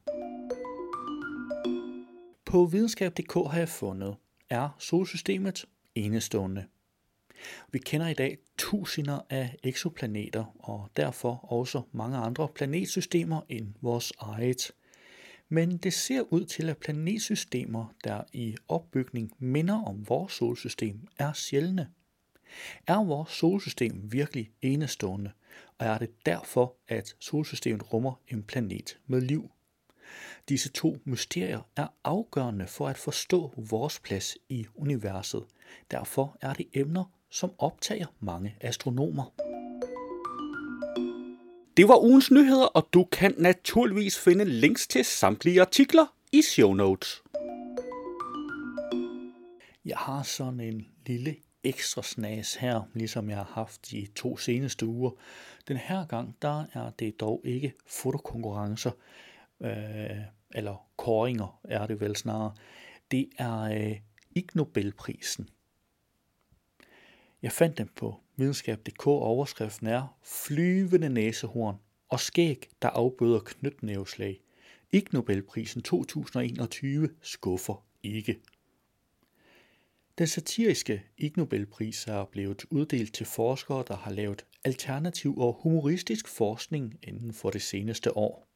På 2.44 2.64
videnskab.dk 2.64 3.34
har 3.34 3.58
jeg 3.58 3.68
fundet, 3.68 4.16
er 4.50 4.68
solsystemet 4.78 5.64
enestående. 5.94 6.64
Vi 7.72 7.78
kender 7.78 8.08
i 8.08 8.14
dag 8.14 8.38
tusinder 8.58 9.20
af 9.30 9.56
eksoplaneter 9.64 10.44
og 10.58 10.88
derfor 10.96 11.52
også 11.52 11.82
mange 11.92 12.18
andre 12.18 12.48
planetsystemer 12.48 13.40
end 13.48 13.74
vores 13.80 14.12
eget. 14.18 14.72
Men 15.48 15.76
det 15.76 15.92
ser 15.92 16.32
ud 16.32 16.44
til, 16.44 16.68
at 16.68 16.78
planetsystemer, 16.78 17.94
der 18.04 18.22
i 18.32 18.56
opbygning 18.68 19.32
minder 19.38 19.82
om 19.82 20.08
vores 20.08 20.32
solsystem, 20.32 21.08
er 21.18 21.32
sjældne. 21.32 21.88
Er 22.86 23.04
vores 23.04 23.30
solsystem 23.30 24.12
virkelig 24.12 24.50
enestående, 24.62 25.30
og 25.78 25.86
er 25.86 25.98
det 25.98 26.26
derfor, 26.26 26.74
at 26.88 27.14
solsystemet 27.20 27.92
rummer 27.92 28.20
en 28.28 28.42
planet 28.42 28.98
med 29.06 29.20
liv? 29.20 29.50
Disse 30.48 30.68
to 30.68 30.98
mysterier 31.04 31.60
er 31.76 31.86
afgørende 32.04 32.66
for 32.66 32.88
at 32.88 32.98
forstå 32.98 33.52
vores 33.56 34.00
plads 34.00 34.36
i 34.48 34.66
universet. 34.74 35.44
Derfor 35.90 36.36
er 36.40 36.52
det 36.52 36.66
emner, 36.74 37.04
som 37.30 37.50
optager 37.58 38.06
mange 38.20 38.56
astronomer. 38.60 39.47
Det 41.78 41.88
var 41.88 42.04
ugens 42.04 42.30
nyheder, 42.30 42.66
og 42.66 42.88
du 42.92 43.04
kan 43.04 43.34
naturligvis 43.36 44.18
finde 44.18 44.44
links 44.44 44.86
til 44.86 45.04
samtlige 45.04 45.60
artikler 45.60 46.06
i 46.32 46.42
show 46.42 46.72
notes. 46.72 47.22
Jeg 49.84 49.96
har 49.96 50.22
sådan 50.22 50.60
en 50.60 50.86
lille 51.06 51.36
ekstra 51.64 52.02
snas 52.02 52.54
her, 52.54 52.82
ligesom 52.94 53.30
jeg 53.30 53.36
har 53.36 53.50
haft 53.52 53.90
de 53.90 54.06
to 54.16 54.36
seneste 54.36 54.86
uger. 54.86 55.10
Den 55.68 55.76
her 55.76 56.06
gang, 56.06 56.36
der 56.42 56.64
er 56.72 56.90
det 56.98 57.20
dog 57.20 57.40
ikke 57.44 57.72
fotokonkurrencer, 57.86 58.90
øh, 59.60 60.16
eller 60.54 60.86
koringer 60.96 61.60
er 61.64 61.86
det 61.86 62.00
vel 62.00 62.16
snarere. 62.16 62.54
Det 63.10 63.28
er 63.38 63.60
øh, 63.60 63.96
Ig 64.34 64.46
Nobelprisen. 64.54 65.48
Jeg 67.42 67.52
fandt 67.52 67.78
dem 67.78 67.88
på 67.96 68.20
videnskab.dk, 68.36 69.06
og 69.06 69.22
overskriften 69.22 69.86
er 69.86 70.18
Flyvende 70.22 71.08
næsehorn 71.08 71.76
og 72.08 72.20
skæg, 72.20 72.68
der 72.82 72.88
afbøder 72.88 73.40
knytnæveslag. 73.40 74.40
Ig 74.92 75.04
Nobelprisen 75.12 75.82
2021 75.82 77.10
skuffer 77.22 77.86
ikke. 78.02 78.40
Den 80.18 80.26
satiriske 80.26 81.02
Ig 81.18 81.32
Nobelpris 81.36 82.06
er 82.06 82.24
blevet 82.24 82.64
uddelt 82.70 83.14
til 83.14 83.26
forskere, 83.26 83.84
der 83.88 83.96
har 83.96 84.10
lavet 84.10 84.46
alternativ 84.64 85.38
og 85.38 85.58
humoristisk 85.62 86.28
forskning 86.28 86.98
inden 87.02 87.32
for 87.32 87.50
det 87.50 87.62
seneste 87.62 88.16
år. 88.16 88.48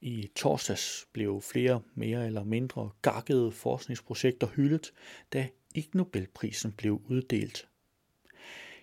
I 0.00 0.30
torsdags 0.36 1.06
blev 1.12 1.40
flere 1.40 1.80
mere 1.94 2.26
eller 2.26 2.44
mindre 2.44 2.90
gakkede 3.02 3.52
forskningsprojekter 3.52 4.46
hyldet, 4.46 4.92
da 5.32 5.48
ikke 5.74 5.96
Nobelprisen 5.96 6.72
blev 6.72 7.00
uddelt. 7.08 7.68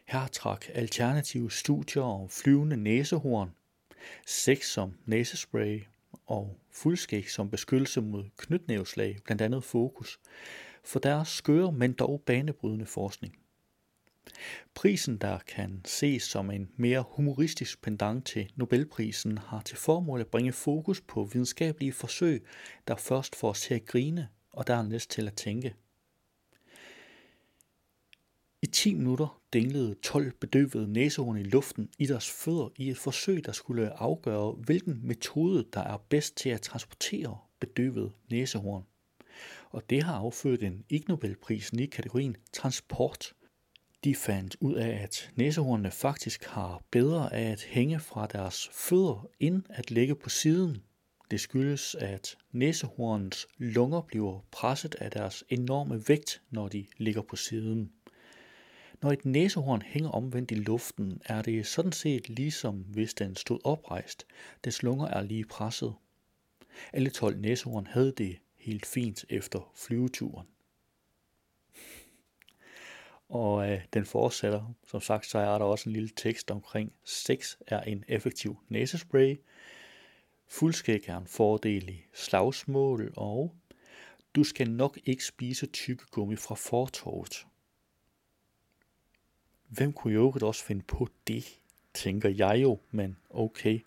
Her 0.05 0.27
trak 0.27 0.65
alternative 0.73 1.51
studier 1.51 2.03
om 2.03 2.29
flyvende 2.29 2.77
næsehorn, 2.77 3.51
sex 4.27 4.65
som 4.65 4.93
næsespray 5.05 5.83
og 6.25 6.59
fuldskæg 6.71 7.29
som 7.29 7.49
beskyttelse 7.49 8.01
mod 8.01 8.23
knytnæveslag 8.37 9.17
blandt 9.25 9.41
andet 9.41 9.63
fokus 9.63 10.19
for 10.83 10.99
deres 10.99 11.27
skøre, 11.27 11.71
men 11.71 11.93
dog 11.93 12.23
banebrydende 12.25 12.85
forskning. 12.85 13.37
Prisen, 14.73 15.17
der 15.17 15.39
kan 15.39 15.81
ses 15.85 16.23
som 16.23 16.51
en 16.51 16.69
mere 16.75 17.03
humoristisk 17.07 17.81
pendant 17.81 18.25
til 18.25 18.51
Nobelprisen, 18.55 19.37
har 19.37 19.61
til 19.61 19.77
formål 19.77 20.19
at 20.21 20.27
bringe 20.27 20.51
fokus 20.51 21.01
på 21.01 21.23
videnskabelige 21.23 21.93
forsøg, 21.93 22.45
der 22.87 22.95
først 22.95 23.35
får 23.35 23.49
os 23.49 23.61
til 23.61 23.73
at 23.73 23.85
grine 23.85 24.29
og 24.51 24.67
dernæst 24.67 25.09
til 25.09 25.27
at 25.27 25.33
tænke. 25.33 25.75
I 28.63 28.67
10 28.67 28.93
minutter 28.93 29.41
dinglede 29.53 29.95
12 30.03 30.31
bedøvede 30.31 30.93
næsehorn 30.93 31.37
i 31.37 31.43
luften 31.43 31.89
i 31.99 32.05
deres 32.05 32.29
fødder 32.29 32.69
i 32.75 32.89
et 32.89 32.97
forsøg, 32.97 33.45
der 33.45 33.51
skulle 33.51 33.99
afgøre, 33.99 34.51
hvilken 34.51 34.99
metode, 35.03 35.65
der 35.73 35.81
er 35.81 35.97
bedst 35.97 36.35
til 36.35 36.49
at 36.49 36.61
transportere 36.61 37.37
bedøvede 37.59 38.11
næsehorn. 38.29 38.83
Og 39.69 39.89
det 39.89 40.03
har 40.03 40.13
affødt 40.13 40.63
en 40.63 40.85
Ig 40.89 41.03
Nobelprisen 41.07 41.79
i 41.79 41.85
kategorien 41.85 42.35
transport. 42.53 43.33
De 44.03 44.15
fandt 44.15 44.55
ud 44.59 44.73
af, 44.73 45.03
at 45.03 45.31
næsehornene 45.35 45.91
faktisk 45.91 46.45
har 46.45 46.83
bedre 46.91 47.33
af 47.33 47.51
at 47.51 47.63
hænge 47.63 47.99
fra 47.99 48.27
deres 48.27 48.69
fødder, 48.73 49.27
end 49.39 49.63
at 49.69 49.91
ligge 49.91 50.15
på 50.15 50.29
siden. 50.29 50.83
Det 51.31 51.39
skyldes, 51.39 51.95
at 51.95 52.37
næsehornens 52.51 53.47
lunger 53.57 54.01
bliver 54.01 54.45
presset 54.51 54.95
af 54.95 55.11
deres 55.11 55.43
enorme 55.49 56.03
vægt, 56.07 56.41
når 56.49 56.67
de 56.67 56.85
ligger 56.97 57.21
på 57.21 57.35
siden. 57.35 57.91
Når 59.01 59.11
et 59.11 59.25
næsehorn 59.25 59.81
hænger 59.81 60.09
omvendt 60.09 60.51
i 60.51 60.55
luften, 60.55 61.21
er 61.25 61.41
det 61.41 61.67
sådan 61.67 61.91
set 61.91 62.29
ligesom 62.29 62.75
hvis 62.75 63.13
den 63.13 63.35
stod 63.35 63.59
oprejst. 63.63 64.27
Dens 64.63 64.83
lunger 64.83 65.07
er 65.07 65.21
lige 65.21 65.45
presset. 65.45 65.93
Alle 66.93 67.09
12 67.09 67.37
næsehorn 67.37 67.87
havde 67.87 68.11
det 68.11 68.39
helt 68.55 68.85
fint 68.85 69.25
efter 69.29 69.71
flyveturen. 69.75 70.47
Og 73.29 73.71
øh, 73.71 73.81
den 73.93 74.05
fortsætter. 74.05 74.73
Som 74.87 75.01
sagt, 75.01 75.25
så 75.25 75.37
er 75.37 75.57
der 75.57 75.65
også 75.65 75.89
en 75.89 75.93
lille 75.93 76.09
tekst 76.09 76.51
omkring, 76.51 76.93
sex 77.03 77.55
er 77.67 77.81
en 77.81 78.03
effektiv 78.07 78.57
næsespray, 78.69 79.35
fuldskæg 80.47 81.09
er 81.09 81.17
en 81.17 81.27
fordel 81.27 81.89
i 81.89 82.01
slagsmål, 82.13 83.13
og 83.17 83.55
du 84.35 84.43
skal 84.43 84.71
nok 84.71 84.99
ikke 85.05 85.25
spise 85.25 85.65
tykkegummi 85.65 86.35
fra 86.35 86.55
fortorvet. 86.55 87.45
Hvem 89.71 89.93
kunne 89.93 90.13
jo 90.13 90.33
også 90.41 90.63
finde 90.63 90.81
på 90.81 91.07
det, 91.27 91.59
tænker 91.93 92.29
jeg 92.29 92.61
jo, 92.61 92.79
men 92.91 93.17
okay. 93.29 93.79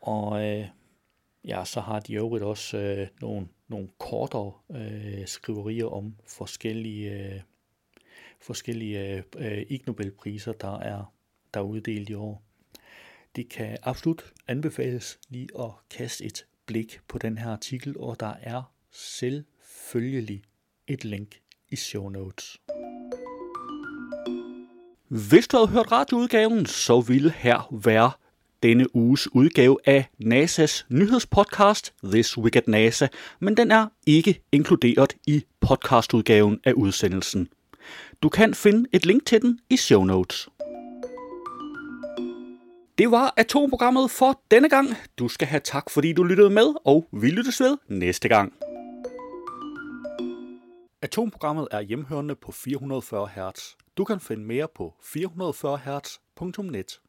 Og 0.00 0.44
øh, 0.44 0.68
ja, 1.44 1.64
så 1.64 1.80
har 1.80 2.00
de 2.00 2.12
jo 2.12 2.30
også 2.30 2.78
øh, 2.78 3.08
nogle, 3.20 3.48
nogle 3.68 3.88
kortere 3.98 4.52
øh, 4.70 5.26
skriverier 5.26 5.86
om 5.86 6.14
forskellige, 6.26 7.10
øh, 7.10 7.40
forskellige 8.40 9.16
øh, 9.16 9.22
øh 9.36 9.66
Ig 9.68 9.82
Nobelpriser, 9.86 10.52
der 10.52 10.78
er, 10.78 11.14
der 11.54 11.60
er 11.60 11.64
uddelt 11.64 12.10
i 12.10 12.14
år. 12.14 12.42
Det 13.36 13.48
kan 13.48 13.78
absolut 13.82 14.32
anbefales 14.48 15.18
lige 15.28 15.48
at 15.58 15.70
kaste 15.90 16.24
et 16.24 16.46
blik 16.66 17.00
på 17.08 17.18
den 17.18 17.38
her 17.38 17.50
artikel, 17.50 17.98
og 17.98 18.20
der 18.20 18.34
er 18.40 18.62
selvfølgelig 18.90 20.42
et 20.86 21.04
link 21.04 21.40
i 21.70 21.76
show 21.76 22.08
notes. 22.08 22.60
Hvis 25.08 25.48
du 25.48 25.56
havde 25.56 25.68
hørt 25.68 25.92
radioudgaven, 25.92 26.66
så 26.66 27.00
ville 27.00 27.30
her 27.30 27.68
være 27.84 28.10
denne 28.62 28.96
uges 28.96 29.34
udgave 29.34 29.78
af 29.84 30.08
NASA's 30.24 30.84
nyhedspodcast 30.88 31.94
This 32.04 32.38
Week 32.38 32.56
at 32.56 32.68
NASA, 32.68 33.06
men 33.40 33.56
den 33.56 33.70
er 33.70 33.86
ikke 34.06 34.42
inkluderet 34.52 35.16
i 35.26 35.44
podcastudgaven 35.60 36.60
af 36.64 36.72
udsendelsen. 36.72 37.48
Du 38.22 38.28
kan 38.28 38.54
finde 38.54 38.88
et 38.92 39.06
link 39.06 39.26
til 39.26 39.42
den 39.42 39.58
i 39.70 39.76
show 39.76 40.04
notes. 40.04 40.48
Det 42.98 43.10
var 43.10 43.34
atomprogrammet 43.36 44.10
for 44.10 44.40
denne 44.50 44.68
gang. 44.68 44.88
Du 45.18 45.28
skal 45.28 45.48
have 45.48 45.60
tak, 45.64 45.90
fordi 45.90 46.12
du 46.12 46.24
lyttede 46.24 46.50
med, 46.50 46.74
og 46.84 47.06
vi 47.12 47.30
lyttes 47.30 47.60
ved 47.60 47.76
næste 47.88 48.28
gang. 48.28 48.52
Atomprogrammet 51.04 51.68
er 51.70 51.80
hjemhørende 51.80 52.34
på 52.34 52.52
440 52.52 53.28
Hz. 53.28 53.76
Du 53.96 54.04
kan 54.04 54.20
finde 54.20 54.44
mere 54.44 54.68
på 54.74 54.94
440hz.net. 55.02 57.00